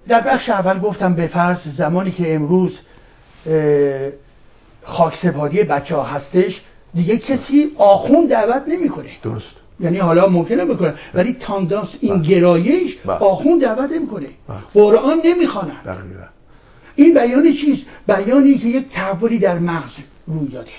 [0.08, 2.80] در بخش اول گفتم به فرض زمانی که امروز
[4.84, 6.62] خاکسپاری بچه ها هستش
[6.94, 12.28] دیگه کسی آخون دعوت نمی‌کنه درست یعنی حالا ممکنه بکنه ولی تاندانس این بله.
[12.28, 13.18] گرایش بله.
[13.18, 14.58] آخون دعوت نمی‌کنه بله.
[14.74, 16.28] قرآن نمی‌خوانن دقیقا
[16.96, 19.92] این بیان چیست بیانی که یک تحولی در مغز
[20.28, 20.70] روی داده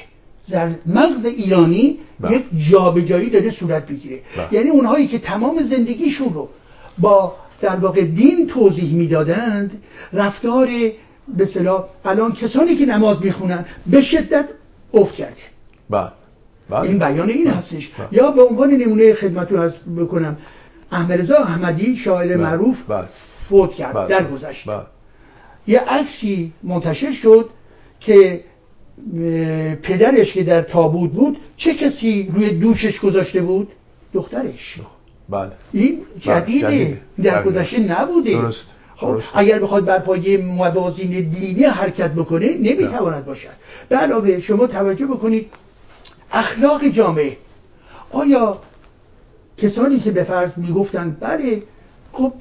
[0.51, 2.37] در مغز ایرانی بله.
[2.37, 4.21] یک جابجایی داره صورت بگیره.
[4.53, 6.49] یعنی اونهایی که تمام زندگیشون رو
[6.99, 10.69] با در واقع دین توضیح می‌دادند رفتار
[11.37, 14.49] به اصطلاح الان کسانی که نماز می‌خونن به شدت
[14.95, 15.37] افت کرده
[15.91, 16.11] بله
[16.71, 17.55] بله این بیان این بله.
[17.55, 18.09] هستش بله.
[18.13, 20.37] یا به عنوان نمونه خدمت رو بکنم
[20.93, 22.37] احمد رضا احمدی شاعر.
[22.37, 22.77] معروف.
[23.49, 24.09] فوت کرد بله.
[24.09, 24.69] در گذشت.
[25.67, 27.51] یه عکسی منتشر شد
[28.01, 28.41] که
[29.83, 33.69] پدرش که در تابوت بود چه کسی روی دوشش گذاشته بود
[34.15, 34.79] دخترش
[35.31, 37.01] بله این جدیده جدیده.
[37.23, 37.51] در دقیقا.
[37.51, 38.65] گذشته نبوده درست.
[38.97, 39.21] خب.
[39.35, 43.49] اگر بخواد بر پایه موازین دینی حرکت بکنه نمی‌تواند باشد
[43.89, 45.51] به علاوه شما توجه بکنید
[46.33, 47.37] اخلاق جامعه
[48.13, 48.59] آیا
[49.57, 51.63] کسانی که به فرض می‌گفتن بله
[52.13, 52.33] خب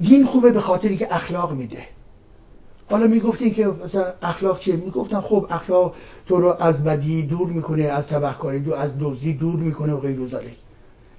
[0.00, 1.82] دین خوبه به خاطری که اخلاق میده
[2.90, 5.94] حالا می‌گفتین که مثلا اخلاق چیه می‌گفتن خب اخلاق
[6.28, 10.26] تو رو از بدی دور می‌کنه از تبهکاری دور از دزدی دور می‌کنه و غیر
[10.26, 10.56] ذالک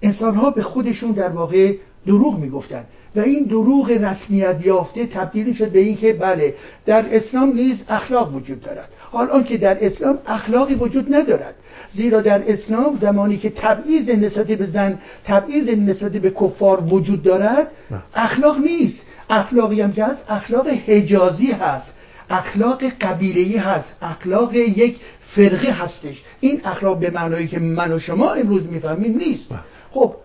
[0.04, 1.74] انسان ها به خودشون در واقع
[2.08, 2.84] دروغ می‌گفتن
[3.16, 8.36] و این دروغ رسمیت یافته تبدیل شد به این که بله در اسلام نیز اخلاق
[8.36, 8.89] وجود دارد.
[9.12, 11.56] حال آنکه در اسلام اخلاقی وجود ندارد
[11.94, 17.72] زیرا در اسلام زمانی که تبعیض نسبت به زن تبعیض نسبت به کفار وجود دارد.
[18.16, 19.02] اخلاق نیست.
[19.30, 21.94] اخلاقی هم که هست؟ اخلاق حجازی هست.
[22.30, 23.94] اخلاق قبیله‌ای هست.
[24.02, 24.96] اخلاق یک
[25.36, 26.24] فرقه هستش.
[26.39, 29.50] این اخلاق به معنایی که من و شما امروز می‌فهمیم نیست.
[29.93, 30.15] خب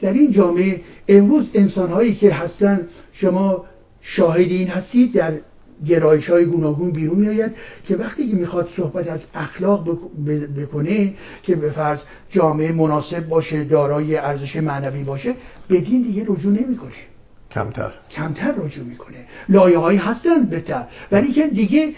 [0.00, 3.64] در این جامعه امروز انسان هایی که هستن شما
[4.00, 5.32] شاهد این هستید در
[5.86, 7.52] گرایش های گوناگون بیرون میآید
[7.84, 9.98] که وقتی که می‌خواد صحبت از اخلاق
[10.58, 12.00] بکنه که به فرض
[12.30, 15.34] جامعه مناسب باشه دارای ارزش معنوی باشه
[15.68, 16.92] به دین دیگه رجوع نمی‌کنه.
[17.50, 17.92] کمتر.
[18.10, 19.16] کمتر رجوع می‌کنه.
[19.48, 20.86] لایه هایی هستن بهتر.
[21.12, 21.92] ولی که دیگه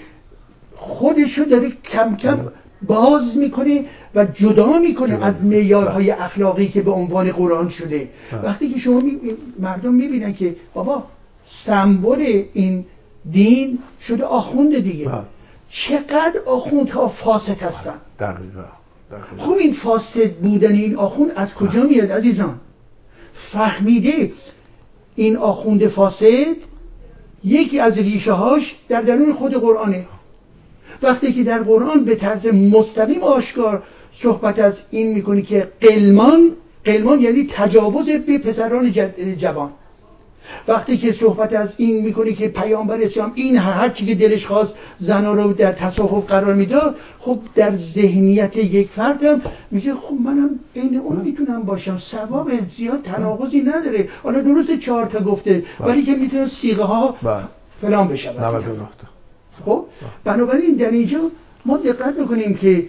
[0.74, 2.38] خودشو داره کم کم
[2.86, 5.44] باز می‌کنه و جدا می‌کنه جدا از.
[5.44, 8.08] معیارهای اخلاقی که به عنوان قرآن شده.
[8.32, 8.44] بله.
[8.44, 9.18] وقتی که شما می-
[9.58, 11.04] مردم می‌بینن که بابا
[11.66, 12.84] سمبل این
[13.30, 15.04] دین شده آخوند دیگه.
[15.08, 15.22] بله.
[15.70, 17.94] چقدر آخوندها فاسد هستن.
[18.20, 18.64] دقیقا.
[19.10, 19.44] دقیقا.
[19.44, 22.60] خب این فاسد بودن این آخوند از کجا میاد عزیزان؟
[23.52, 24.32] فهمیده
[25.16, 26.56] این آخوند فاسد
[27.44, 30.06] یکی از ریشه هاش در درون خود قرآنه.
[31.02, 33.82] وقتی که در قرآن به طرز مستقیم آشکار
[34.22, 36.50] صحبت از این می‌کنی که قلمان
[36.84, 38.92] قلمان یعنی تجاوز به پسران
[39.36, 39.70] جوان.
[40.68, 44.74] وقتی که صحبت از این می‌کنی که پیامبر اسلام این هر چی که دلش خواست
[44.98, 50.96] زنا رو در تصاحب قرار می‌داد خب در ذهنیت یک فردم میگه خب منم عین
[50.96, 54.08] اون می‌تونم باشم ثواب زیاد تناقضی نداره.
[54.22, 57.42] حالا درست چهار تا گفته ولی که می‌تونه سیغه ها بله.
[57.80, 58.88] فلان 99
[59.64, 59.84] خب؟
[60.24, 61.30] بنابراین در اینجا
[61.66, 62.86] ما دقت بکنیم که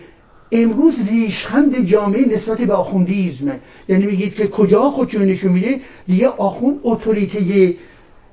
[0.52, 3.60] امروز ریشخند جامعه نسبت به آخوندیزمه.
[3.88, 7.76] یعنی میگید که کجا خودشون نشون میده؟ دیگه آخوند اتوریته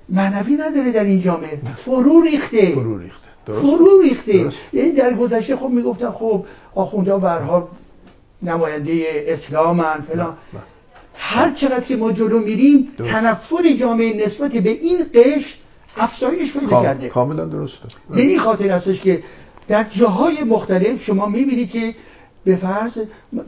[0.09, 1.59] معنوی نداره در این جامعه.
[1.84, 2.72] فرو ریخته.
[2.74, 3.28] فرو ریخته.
[3.47, 3.61] درست.
[3.61, 4.53] فرو ریخته.
[4.72, 7.62] یعنی در گذشته خب می‌گفتن خب آخوندها به هر
[8.43, 10.34] نماینده اسلامن فلان.
[11.14, 12.89] هر چقدر که ما جلو میریم.
[12.99, 15.55] تنفر جامعه نسبت به این قشر
[15.97, 19.22] افزایش پیدا کرده کاملا درسته به این خاطر هستش که
[19.68, 21.94] در جاهای مختلف شما می‌بینید که
[22.44, 22.99] به فرض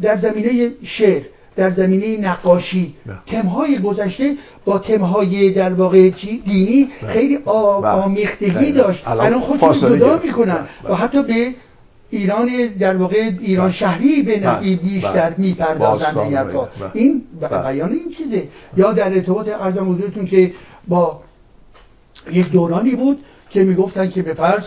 [0.02, 1.22] در زمینه شعر
[1.56, 2.94] در زمینه نقاشی.
[3.26, 6.10] تمهای گذشته با تمهای در واقع
[6.44, 6.88] دینی.
[7.06, 7.36] خیلی.
[7.44, 8.72] آمیختگی.
[8.72, 10.20] داشت الان خودشون جدا.
[10.24, 10.68] می‌کنن.
[10.84, 11.54] و حتی به
[12.10, 12.48] ایران
[12.80, 13.70] در واقع ایران.
[13.70, 14.84] شهری به نفعی بله.
[14.84, 15.34] بیشتر
[15.78, 16.34] باستان
[16.94, 17.22] این.
[17.40, 20.52] بیان این چیزه یا در ارتباط ارزم حضورتون که
[20.88, 21.20] با
[22.32, 23.18] یک دورانی بود
[23.50, 24.66] که می‌گفتن که به فرض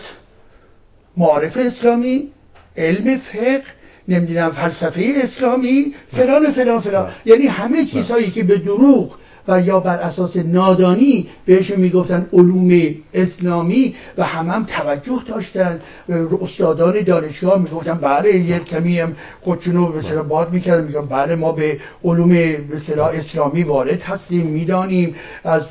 [1.16, 2.28] معارف اسلامی
[2.76, 3.62] علم فقه
[4.08, 7.12] نمی‌دونم فلسفه اسلامی فلان فلان فلان بله.
[7.24, 13.94] یعنی همه چیزهایی که به دروغ و یا بر اساس نادانی بهشون می‌گفتن علوم اسلامی
[14.18, 15.80] و هم هم توجه داشتن.
[16.42, 21.52] استادان دانشگاه می‌گفتن بله یه کمی هم خودشونو به اصطلاح باد می‌کردن میگن بله ما
[21.52, 25.14] به علوم به اصطلاح اسلامی وارد هستیم می‌دانیم.
[25.44, 25.68] از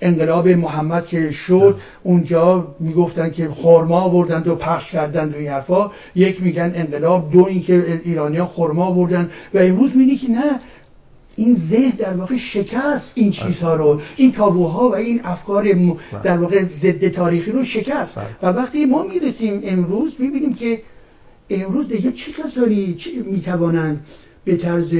[0.00, 5.90] انقلاب محمد که شد اونجا می‌گفتن که خرما آوردن و پخش کردن و این حرفا.
[6.14, 9.30] یک میگن انقلاب دو اینکه ایرانیا خرما آوردن.
[9.54, 10.60] و امروز می‌بینی که نه
[11.36, 14.00] این ذهن در واقع شکست این چیزها رو.
[14.16, 18.14] این تابوها و این افکار م- در واقع ضد تاریخی رو شکست.
[18.14, 18.26] بله.
[18.42, 20.82] و وقتی ما می‌رسیم امروز می‌بینیم که
[21.50, 22.96] امروز دیگه چه کسانی
[23.30, 24.06] می‌توانند
[24.44, 24.94] به طرز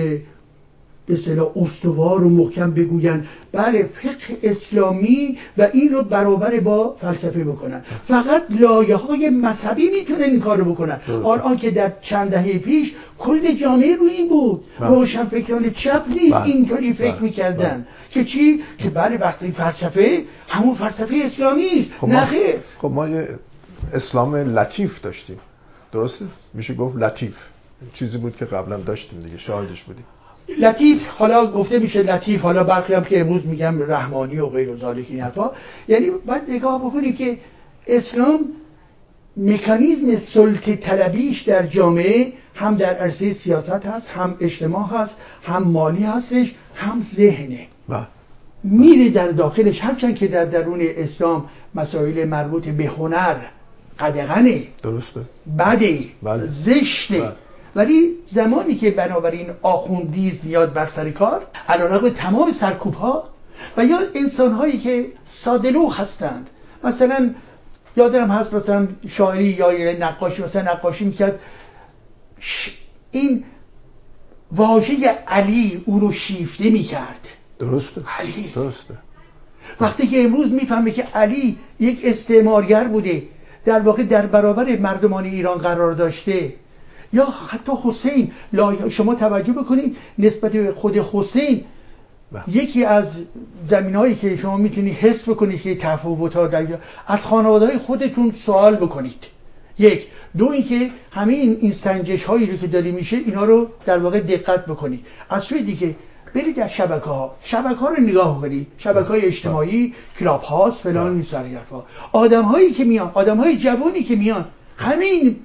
[1.07, 3.26] به اصطلاح استوار و محکم بگویند.
[3.53, 7.84] بله فقه اسلامی و این رو برابر با فلسفه بکنن.
[8.09, 11.00] فقط لایه های مذهبی می‌تونن این کار رو بکنن.
[11.24, 14.64] آن که در چند دهه پیش کل جامعه روی این بود.
[14.80, 14.88] بله.
[14.88, 16.42] روشنفکران چپ نیست بله.
[16.42, 17.22] اینطوری فکر بله.
[17.22, 21.90] می‌کردن که چی؟ که بله وقتی فلسفه همون فلسفه اسلامی است.
[22.00, 22.57] خب ما, نه خیر.
[22.78, 23.28] خب ما یه
[23.92, 25.38] اسلام لطیف داشتیم.
[25.92, 26.24] درسته؟
[26.55, 27.34] میشه گفت لطیف.
[27.94, 30.05] چیزی بود که قبلا داشتیم دیگه شاهدش بودیم.
[30.59, 34.76] لطیف حالا گفته میشه لطیف حالا برخی هم که امروز میگم رحمانی و غیر و
[34.76, 35.50] ذالک این حرفا.
[35.88, 37.38] یعنی باید نگاه بکنیم که
[37.86, 38.40] اسلام
[39.36, 46.03] مکانیزم سلطه طلبیش در جامعه هم در عرصه سیاست هست هم اجتماع هست هم مالی
[46.03, 47.66] هستش هم ذهنه.
[47.88, 48.07] و
[48.64, 49.80] میره در داخلش.
[49.80, 51.44] هرچند که در درون اسلام
[51.74, 53.36] مسائل مربوط به هنر
[53.98, 54.62] قدغنه.
[54.82, 55.20] درسته.
[55.59, 55.98] بده.
[56.22, 56.46] بله.
[56.46, 57.20] زشته.
[57.20, 57.32] بله.
[57.76, 63.24] ولی زمانی که بنابراین آخوندیز میاد بر سر کار علیرغم تمام سرکوب ها
[63.76, 66.50] و یا انسان هایی که سادلو هستند
[66.84, 67.34] مثلا
[67.96, 71.40] یادم هست مثلا شاعری یا نقاشی مثلا نقاشی می‌کرد
[73.10, 73.44] این
[74.52, 77.20] واژه علی او رو شیفته می‌کرد
[77.58, 78.52] درسته علی.
[78.54, 78.94] درسته
[79.80, 83.22] وقتی که امروز می‌فهمه که علی یک استعمارگر بوده
[83.64, 86.52] در واقع در برابر مردمان ایران قرار داشته
[87.12, 88.32] یا حتی حسین
[88.90, 91.60] شما توجه بکنید نسبت به خود حسین
[92.32, 92.42] بله.
[92.48, 93.06] یکی از
[93.66, 96.66] زمین هایی که شما می‌تونید حس بکنید که تفاوت ها در
[97.06, 99.26] از خانواده های خودتون سوال بکنید.
[99.78, 100.06] یک.
[100.38, 104.20] دو اینکه همه این, این سنجش هایی رو که داری میشه اینا رو در واقع
[104.20, 105.00] دقت بکنید.
[105.30, 105.94] از سوی دیگه
[106.34, 111.12] برید در شبکه ها شبکه ها رو نگاه کنید شبکه های اجتماعی کلاب هاست فلان
[111.12, 114.44] این سر این حرفا آدم هایی که میان آدم های جوانی که میان
[114.76, 115.36] همین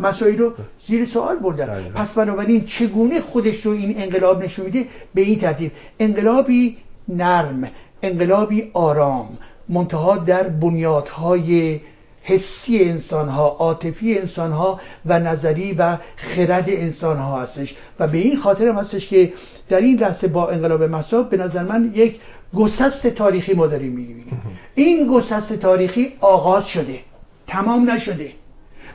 [0.00, 0.52] مسائل رو
[0.86, 1.66] زیر سوال بردن.
[1.66, 2.00] دقیقا.
[2.00, 5.72] پس بنابراین چگونه خودش رو این انقلاب نشون میده؟ به این ترتیب.
[5.98, 6.76] انقلابی
[7.08, 7.70] نرم
[8.02, 9.28] انقلابی آرام
[9.68, 11.80] منتها در بنیادهای
[12.22, 17.74] حسی انسان ها عاطفی انسان ها و نظری و خرد انسان ها هستش.
[18.00, 19.32] و به این خاطر هم هستش که
[19.68, 22.20] در این لحظه با انقلاب مساب به نظر من یک
[22.54, 24.42] گسست تاریخی ما داریم می‌بینیم.
[24.74, 26.98] این گسست تاریخی آغاز شده.
[27.46, 28.32] تمام نشده.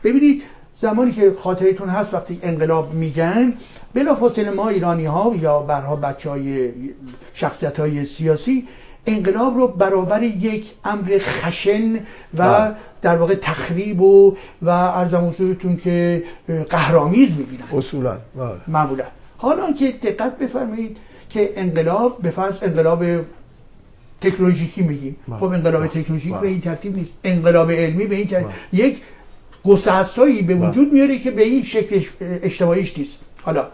[0.04, 0.43] ببینید
[0.82, 3.54] زمانی که خاطرتون هست وقتی انقلاب میگن
[3.93, 6.72] بلافاصله ما ایرانی ها یا برها بچه های
[7.34, 8.68] شخصیت های سیاسی
[9.06, 12.00] انقلاب رو برابر یک امر خشن و
[12.34, 12.76] بله.
[13.02, 16.24] در واقع تخریب و و ارزم حضورتون که
[16.70, 18.52] قهرامیز می‌بینن اصولا بله.
[18.68, 19.06] معمولا
[19.38, 20.97] حالا که دقت بفرمایید
[21.30, 23.06] که انقلاب به فرض انقلاب
[24.22, 25.38] تکنولوژیکی میگیم بله.
[25.38, 25.88] خب انقلاب.
[25.88, 26.36] تکنولوژیک.
[26.36, 28.50] به این ترتیب نیست انقلاب علمی به این ترتیب.
[28.74, 29.02] یک
[29.66, 30.55] گسستایی به.
[30.55, 33.68] وجود میاره که به این شکل اجتماعیش نیست حالا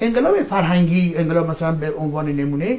[0.00, 2.78] انقلاب فرهنگی انقلاب مثلا به عنوان نمونه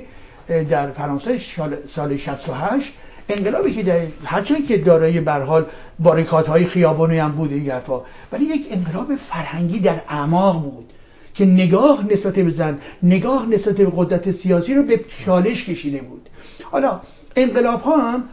[0.70, 2.94] در فرانسه سال, سال 68
[3.30, 5.66] انقلابی که در هرچند که دارای به هر حال
[6.00, 8.02] باریکادهای خیابانی هم بود این حرفا
[8.32, 10.86] ولی یک انقلاب فرهنگی در اعماق بود
[11.34, 16.30] که نگاه نسبت به زن نگاه نسبت به قدرت سیاسی رو به چالش کشیده بود
[16.72, 17.02] حالا
[17.36, 18.24] انقلاب ها هم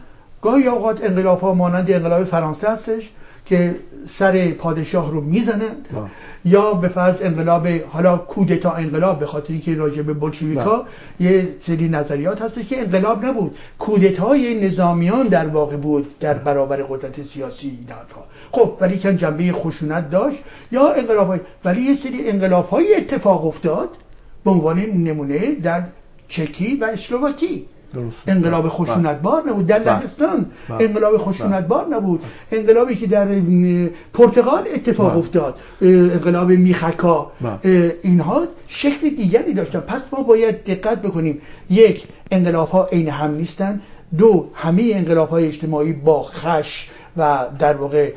[0.41, 3.09] گاهی اوقات انقلاب ها مانند انقلاب فرانسه هستش
[3.45, 3.75] که
[4.19, 5.87] سر پادشاه رو می‌زنند.
[6.45, 10.85] یا به فرض انقلاب حالا کودتا انقلاب به خاطر اینکه راجع به بولشویکا
[11.19, 17.21] یه سری نظریات هستش که انقلاب نبود کودتای نظامیان در واقع بود در برابر قدرت
[17.23, 17.87] سیاسی این
[18.51, 20.39] خب ولی کن جنبه خشونت داشت
[20.71, 23.89] یا انقلاب های ولی یه سری انقلاب های اتفاق افتاد
[24.45, 25.83] به عنوان نمونه در
[26.27, 27.80] چکی و اسلواکی درست.
[28.27, 28.71] انقلاب بله.
[28.71, 29.67] خشونتبار نبود.
[29.67, 29.99] در بله.
[29.99, 30.83] لهستان بله.
[30.83, 32.21] انقلاب خشونتبار نبود.
[32.51, 33.27] انقلابی که در
[34.13, 35.19] پرتغال اتفاق بله.
[35.19, 35.55] افتاد.
[35.81, 37.31] انقلاب میخکا.
[37.41, 37.95] بله.
[38.03, 39.79] اینها شکل دیگری داشتن.
[39.79, 41.41] پس ما باید دقت بکنیم.
[41.69, 43.81] یک انقلاب ها عین هم نیستن.
[44.17, 48.11] دو همه انقلاب های اجتماعی با خش و در واقع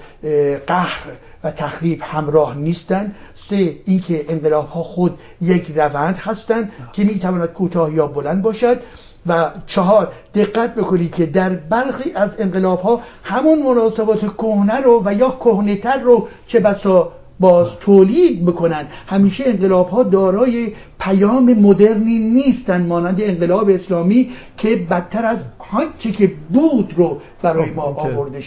[0.66, 1.02] قهر
[1.44, 3.14] و تخریب همراه نیستند
[3.50, 8.80] سه اینکه انقلاب ها خود یک روند هستند که می‌تواند کوتاه یا بلند باشد.
[9.26, 15.14] و چهار دقت بکنید که در برخی از انقلاب ها همون مناسبات کهنه رو و
[15.14, 22.86] یا کهنهتر رو که بسا باز تولید بکنن همیشه انقلاب ها دارای پیام مدرنی نیستن
[22.86, 25.38] مانند انقلاب اسلامی که بدتر از
[25.74, 28.42] هرچی که بود رو برای ما آورده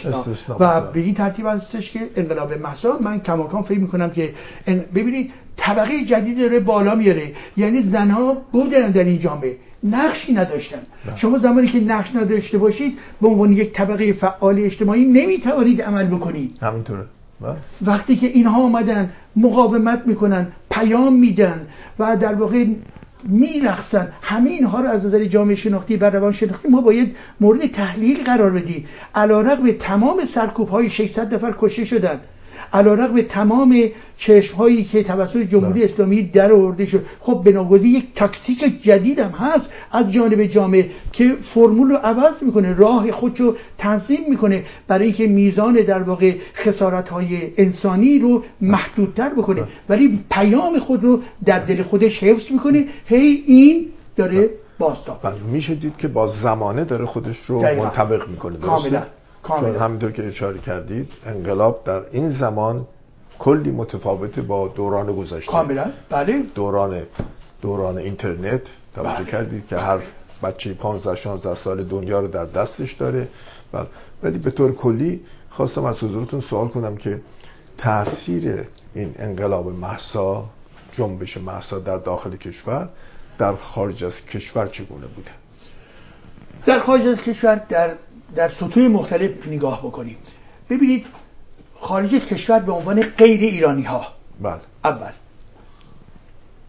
[0.60, 4.34] و به این ترتیب هستش که انقلاب محسا من کماکان فکر می‌کنم که
[4.94, 10.78] ببینید طبقه جدید داره بالا میاره یعنی زنها بودن در این جامعه نقشی نداشتن.
[11.16, 16.58] شما زمانی که نقش نداشته باشید به عنوان یک طبقه فعال اجتماعی نمی‌توانید عمل بکنید.
[16.62, 17.04] همینطوره.
[17.82, 21.66] وقتی که اینها آمدن مقاومت می‌کنن پیام میدن
[21.98, 22.64] و در واقع
[23.28, 24.12] میرخصن.
[24.22, 28.50] همه اینها رو از نظر جامعه شناختی و روان شناختی ما باید مورد تحلیل قرار
[28.50, 28.86] بدیم.
[29.14, 32.20] علا رقم تمام سرکوب های 600 نفر کشته شدن.
[32.72, 33.82] علا رقم تمام
[34.16, 35.92] چشم هایی که توسط جمهوری بله.
[35.92, 37.04] اسلامی در آورده شد.
[37.20, 42.74] خب بناگذی یک تاکتیک جدید هم هست از جانب جامعه که فرمول رو عوض می‌کنه
[42.74, 49.28] راه خودش رو تنظیم می‌کنه برای اینکه میزان در واقع خسارت های انسانی رو محدودتر
[49.28, 49.60] بکنه.
[49.60, 49.68] بله.
[49.88, 52.84] ولی پیام خود رو در دل خودش حفظ می‌کنه.
[53.06, 53.86] هی این
[54.16, 54.50] داره بله.
[54.78, 55.74] باستاب میشه.
[55.74, 58.56] دید که با زمانه داره خودش رو منطبق می‌کنه.
[58.56, 59.02] کاملا.
[59.48, 62.86] چون همینطور که اشاره کردید انقلاب در این زمان
[63.38, 65.52] کلی متفاوته با دوران گذشته.
[65.52, 65.90] کاملا.
[66.10, 66.42] بله.
[66.54, 67.02] دوران
[67.62, 68.60] دوران اینترنت.
[68.94, 69.24] توجه بله.
[69.24, 70.00] کردید که هر
[70.42, 73.28] بچه 15 16 سال دنیا رو در دستش داره.
[73.72, 73.86] بله.
[74.22, 75.20] ولی به طور کلی
[75.50, 77.20] خواستم از حضورتون سوال کنم که
[77.78, 80.44] تاثیر این انقلاب محسا
[80.92, 82.88] جنبش محسا در داخل کشور
[83.38, 85.30] در خارج از کشور چگونه بوده؟
[86.66, 87.94] در خارج از کشور در
[88.36, 90.16] در سطوح مختلف نگاه بکنیم
[90.70, 91.06] ببینید
[91.80, 94.06] خارج کشور به عنوان غیر ایرانی ها
[94.42, 94.60] بله.
[94.84, 95.10] اول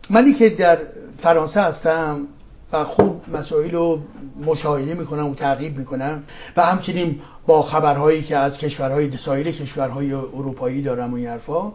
[0.10, 0.78] منی که در
[1.18, 2.28] فرانسه هستم
[2.74, 3.99] و خوب مسائل رو
[4.45, 6.24] مشاهده می‌کنم و تعقیب می‌کنم
[6.57, 11.74] و همچنین با خبرهایی که از کشورهای سایر کشورهای اروپایی دارم و این حرفا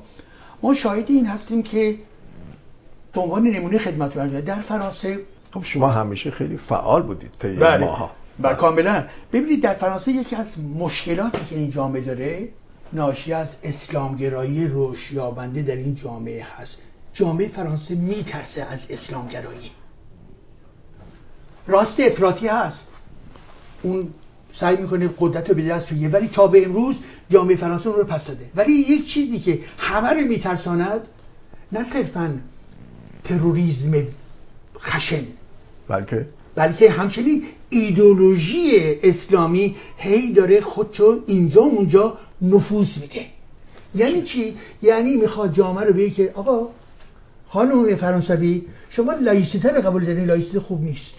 [0.62, 1.98] ما شاهد این هستیم که
[3.12, 5.18] به عنوان نمونه خدمت در فرانسه
[5.54, 7.84] خب شما همیشه خیلی فعال بودید طی بله.
[7.84, 8.10] ماها
[8.42, 10.46] و کاملا ببینید در فرانسه یکی از
[10.78, 12.48] مشکلاتی که این جامعه داره
[12.92, 16.76] ناشی از اسلامگرایی روش یابنده در این جامعه هست.
[17.12, 19.70] جامعه فرانسه میترسه از اسلامگرایی.
[21.66, 22.86] راست افراطی هست.
[23.82, 24.08] اون
[24.52, 26.96] سعی می‌کنه قدرت رو به دست بگیره ولی تا به امروز
[27.30, 28.50] جامعه فرانسه رو پس داده.
[28.54, 31.00] ولی یک چیزی که همه رو میترساند
[31.72, 32.38] نه صرفا
[33.24, 34.06] تروریسم
[34.78, 35.24] خشن.
[35.88, 43.26] بلکه بلکه همچنین ایدولوژی اسلامی هی داره خودشو اینجا اونجا نفوذ میده.
[43.94, 46.68] یعنی چی؟ یعنی می‌خواد جامعه رو بگه که آقا
[47.48, 51.14] خانم فرانسوی شما لایسیته رو قبول دارین؟ لایسیته خوب نیست.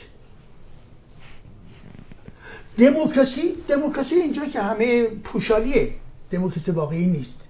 [2.77, 5.89] دموکراسی دموکراسی اینجا که همه پوشالیه.
[6.31, 7.41] دموکراسی واقعی نیست.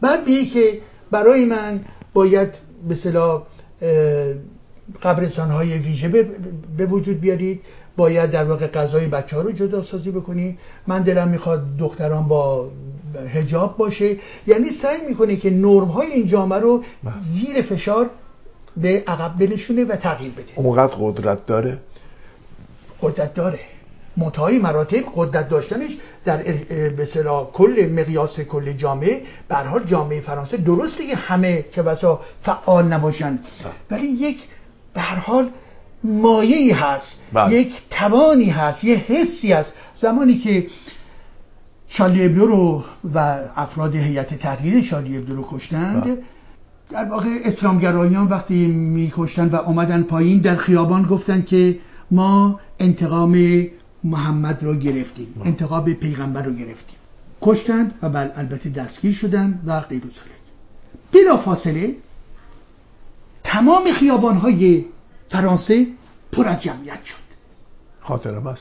[0.00, 2.48] بعد میگه که برای من باید
[2.88, 3.42] به صلاح
[5.02, 6.08] قبرستان های ویژه
[6.76, 7.60] به وجود بیارید.
[7.96, 12.70] باید در واقع غذای بچه ها رو جدا سازی بکنی من دلم می‌خواد دختران با
[13.34, 14.16] هجاب باشه.
[14.46, 16.82] یعنی سعی می‌کنه که نرم های این جامعه رو
[17.32, 18.10] زیر فشار
[18.76, 20.52] به عقب بنشونه و تغییر بده.
[20.54, 21.78] اونقدر قدرت داره؟
[23.02, 23.58] قدرت داره.
[24.16, 25.90] منتهای مراتب قدرت داشتنش
[26.24, 26.36] در
[26.96, 27.06] به
[27.52, 33.38] کل مقیاس کل جامعه به حال جامعه فرانسه درسته که همه که بسا فعال نباشن.
[33.90, 34.38] ولی یک
[34.98, 35.50] به هر حال
[36.04, 37.54] مایه‌ای هست بله.
[37.54, 40.66] یک توانی هست یه حسی هست زمانی که
[41.88, 42.84] شالی ابدو رو
[43.14, 46.18] و افراد هیئت تحریر شالی ابدو رو کشتند بله.
[46.90, 51.78] در واقع اسلامگرایان وقتی میکشتن و آمدن پایین در خیابان گفتن که
[52.10, 53.66] ما انتقام
[54.04, 55.46] محمد رو گرفتیم بله.
[55.46, 56.98] انتقام پیغمبر رو گرفتیم
[57.42, 60.02] کشتند و بل البته دستگیر شدن و غیر
[61.12, 61.94] بلا فاصله
[63.48, 64.84] تمام خیابان های
[65.30, 65.86] فرانسه
[66.32, 67.28] پر از جمعیت شد.
[68.00, 68.58] خاطر بس.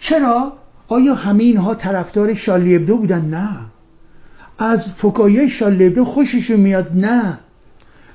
[0.00, 0.52] چرا؟
[0.88, 3.58] آیا همه اینها طرفدار شالی ابدو بودن؟ نه.
[4.58, 7.38] از فکایه شالی ابدو خوششون میاد؟ نه.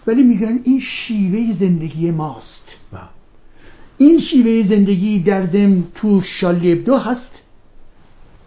[0.08, 2.68] ولی میگن این شیوه زندگی ماست.
[2.94, 3.00] نه.
[3.98, 7.32] این شیوه زندگی در ضمن تو شالی ابدو هست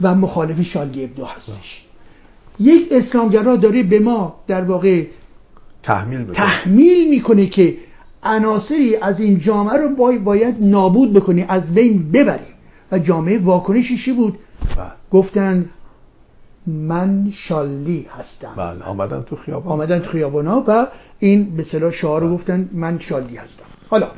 [0.00, 1.82] و مخالف ابدو هستش.
[2.60, 5.06] یک اسلامگرا داره به ما در واقع
[5.86, 7.76] تحمیل, تحمیل می‌کنه که
[8.22, 12.56] عناصری از این جامعه رو باید نابود بکنی از بین ببری.
[12.92, 14.38] و جامعه واکنشی چی بود؟
[14.76, 14.86] بله.
[15.10, 15.70] گفتن
[16.66, 18.52] من شالی هستم.
[18.56, 19.72] بله آمدن تو خیابان.
[19.72, 20.86] آمدن تو خیابان ها و
[21.18, 23.64] این به صلاح شعار رو گفتن من شالی هستم.
[23.88, 24.10] حالا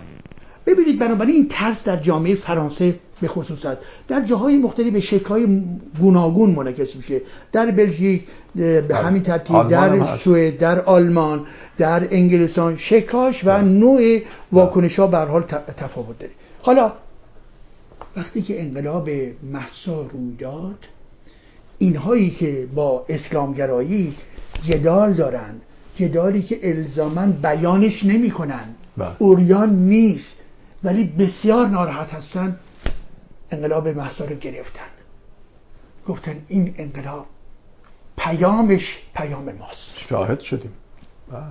[0.66, 5.62] ببینید بنابراین این ترس در جامعه فرانسه به خصوص است در جاهای مختلف به شکل‌های
[6.00, 7.20] گوناگون منعکس میشه
[7.52, 8.22] در بلژیک
[8.56, 8.98] به بله.
[8.98, 10.24] همین ترتیب در هست.
[10.24, 11.46] سوئد در آلمان
[11.78, 13.62] در انگلستان شکاش و بله.
[13.62, 14.20] نوع
[14.52, 15.42] واکنش ها به هر حال
[15.76, 16.92] تفاوت داره حالا
[18.16, 19.08] وقتی که انقلاب
[19.52, 20.78] محسا روی داد
[21.78, 24.14] اینهایی که با اسلامگرایی
[24.62, 25.54] جدال دارن
[25.96, 28.64] جدالی که الزاما بیانش نمی‌کنن
[28.96, 29.08] بله.
[29.18, 30.36] اوریان نیست
[30.84, 32.56] ولی بسیار ناراحت هستن
[33.50, 34.86] انقلاب محسا رو گرفتن.
[36.06, 37.26] گفتن این انقلاب
[38.16, 39.94] پیامش پیام ماست.
[40.08, 40.72] شاهد شدیم.
[41.32, 41.42] بله.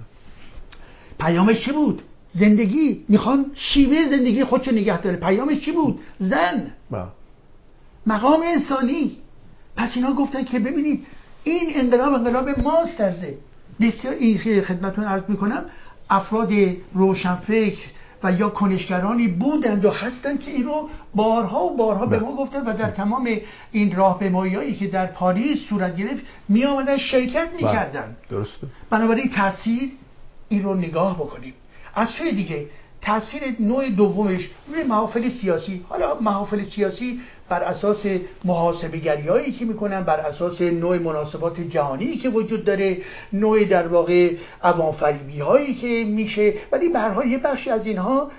[1.20, 3.06] پیامش چی بود؟ زندگی.
[3.10, 5.16] می‌خوان شیوه زندگی خودشو نگه داره.
[5.16, 6.72] پیامش چی بود؟ زن.
[6.92, 7.08] بله.
[8.08, 9.18] مقام انسانی.
[9.76, 11.06] پس اینا گفتن که ببینید
[11.44, 13.36] این انقلاب انقلاب ماست در ذهن.
[13.82, 15.66] بسیار این که خدمتتون عرض می‌کنم
[16.10, 16.52] افراد
[16.94, 17.84] روشنفکر
[18.28, 22.66] و یا کنشگرانی بودند و هستند که این رو بارها و بارها به ما گفتن
[22.66, 23.30] و در تمام
[23.72, 27.56] این راهپیمایی‌هایی که در پاریس صورت گرفت می آمدن شرکت بله.
[27.56, 28.16] می‌کردن.
[28.30, 28.68] درسته.
[28.90, 29.90] بنابراین تاثیر
[30.50, 31.54] این رو نگاه بکنیم.
[31.96, 32.66] از سوی دیگه
[33.02, 35.86] تاثیر نوع دومش روی محافل سیاسی.
[35.90, 37.20] حالا محافل سیاسی
[37.50, 38.06] بر اساس
[38.46, 42.98] محاسبگری هایی که می‌کنن بر اساس نوع مناسبات جهانی که وجود داره
[43.34, 44.32] نوع در واقع
[44.64, 46.54] عوامفریبی هایی که میشه.
[46.72, 48.32] ولی به هر حال یه بخشی از اینها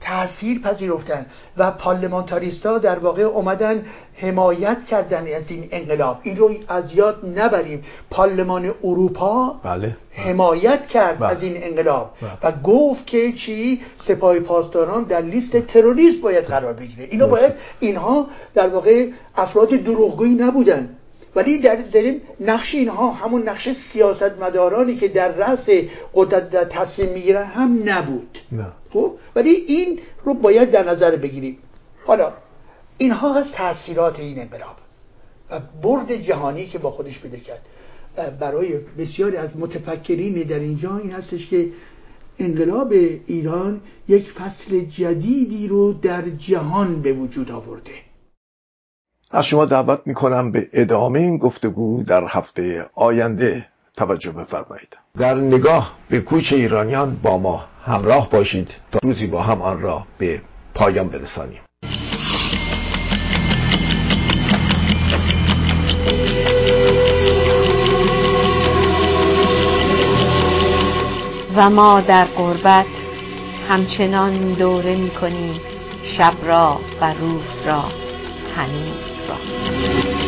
[0.00, 1.26] تاثیر پذیرفتن
[1.56, 3.84] و پارلمانتاریستا در واقع اومدن
[4.14, 11.18] حمایت کردن از این انقلاب این رو از یاد نبریم پارلمان اروپا بله حمایت کرد
[11.18, 11.28] بله.
[11.28, 12.30] از این انقلاب بله.
[12.42, 17.26] و گفت که چی سپاه پاسداران در لیست تروریسم باید قرار بگیره درسته.
[17.26, 20.97] باید اینها در واقع افراد دروغگویی نبودن
[21.36, 25.68] ولی در ضمن نقش اینها همون نقش سیاستمدارانی که در رأس
[26.14, 28.38] قدرت در تصمیم می‌گیرن هم نبود.
[28.52, 28.66] نه.
[28.90, 31.58] خب؟ ولی این رو باید در نظر بگیریم.
[32.06, 32.32] حالا
[32.98, 34.76] اینها از تاثیرات این انقلاب
[35.50, 37.60] و برد جهانی که با خودش بده کرد.
[38.40, 41.68] برای بسیاری از متفکرین در اینجا این هستش که
[42.38, 42.92] انقلاب
[43.26, 47.92] ایران یک فصل جدیدی رو در جهان به وجود آورده.
[49.30, 53.66] از شما دعوت می‌کنم به ادامه این گفتگو در هفته آینده
[53.96, 54.96] توجه بفرمایید.
[55.18, 60.02] در نگاه به کوچ ایرانیان با ما همراه باشید تا روزی با هم آن را
[60.18, 60.40] به
[60.74, 61.60] پایان برسانیم.
[71.56, 72.86] و ما در قربت
[73.68, 75.60] همچنان دوره می کنیم
[76.16, 77.84] شب را و روز را
[78.56, 79.17] هنوز.
[79.28, 80.27] را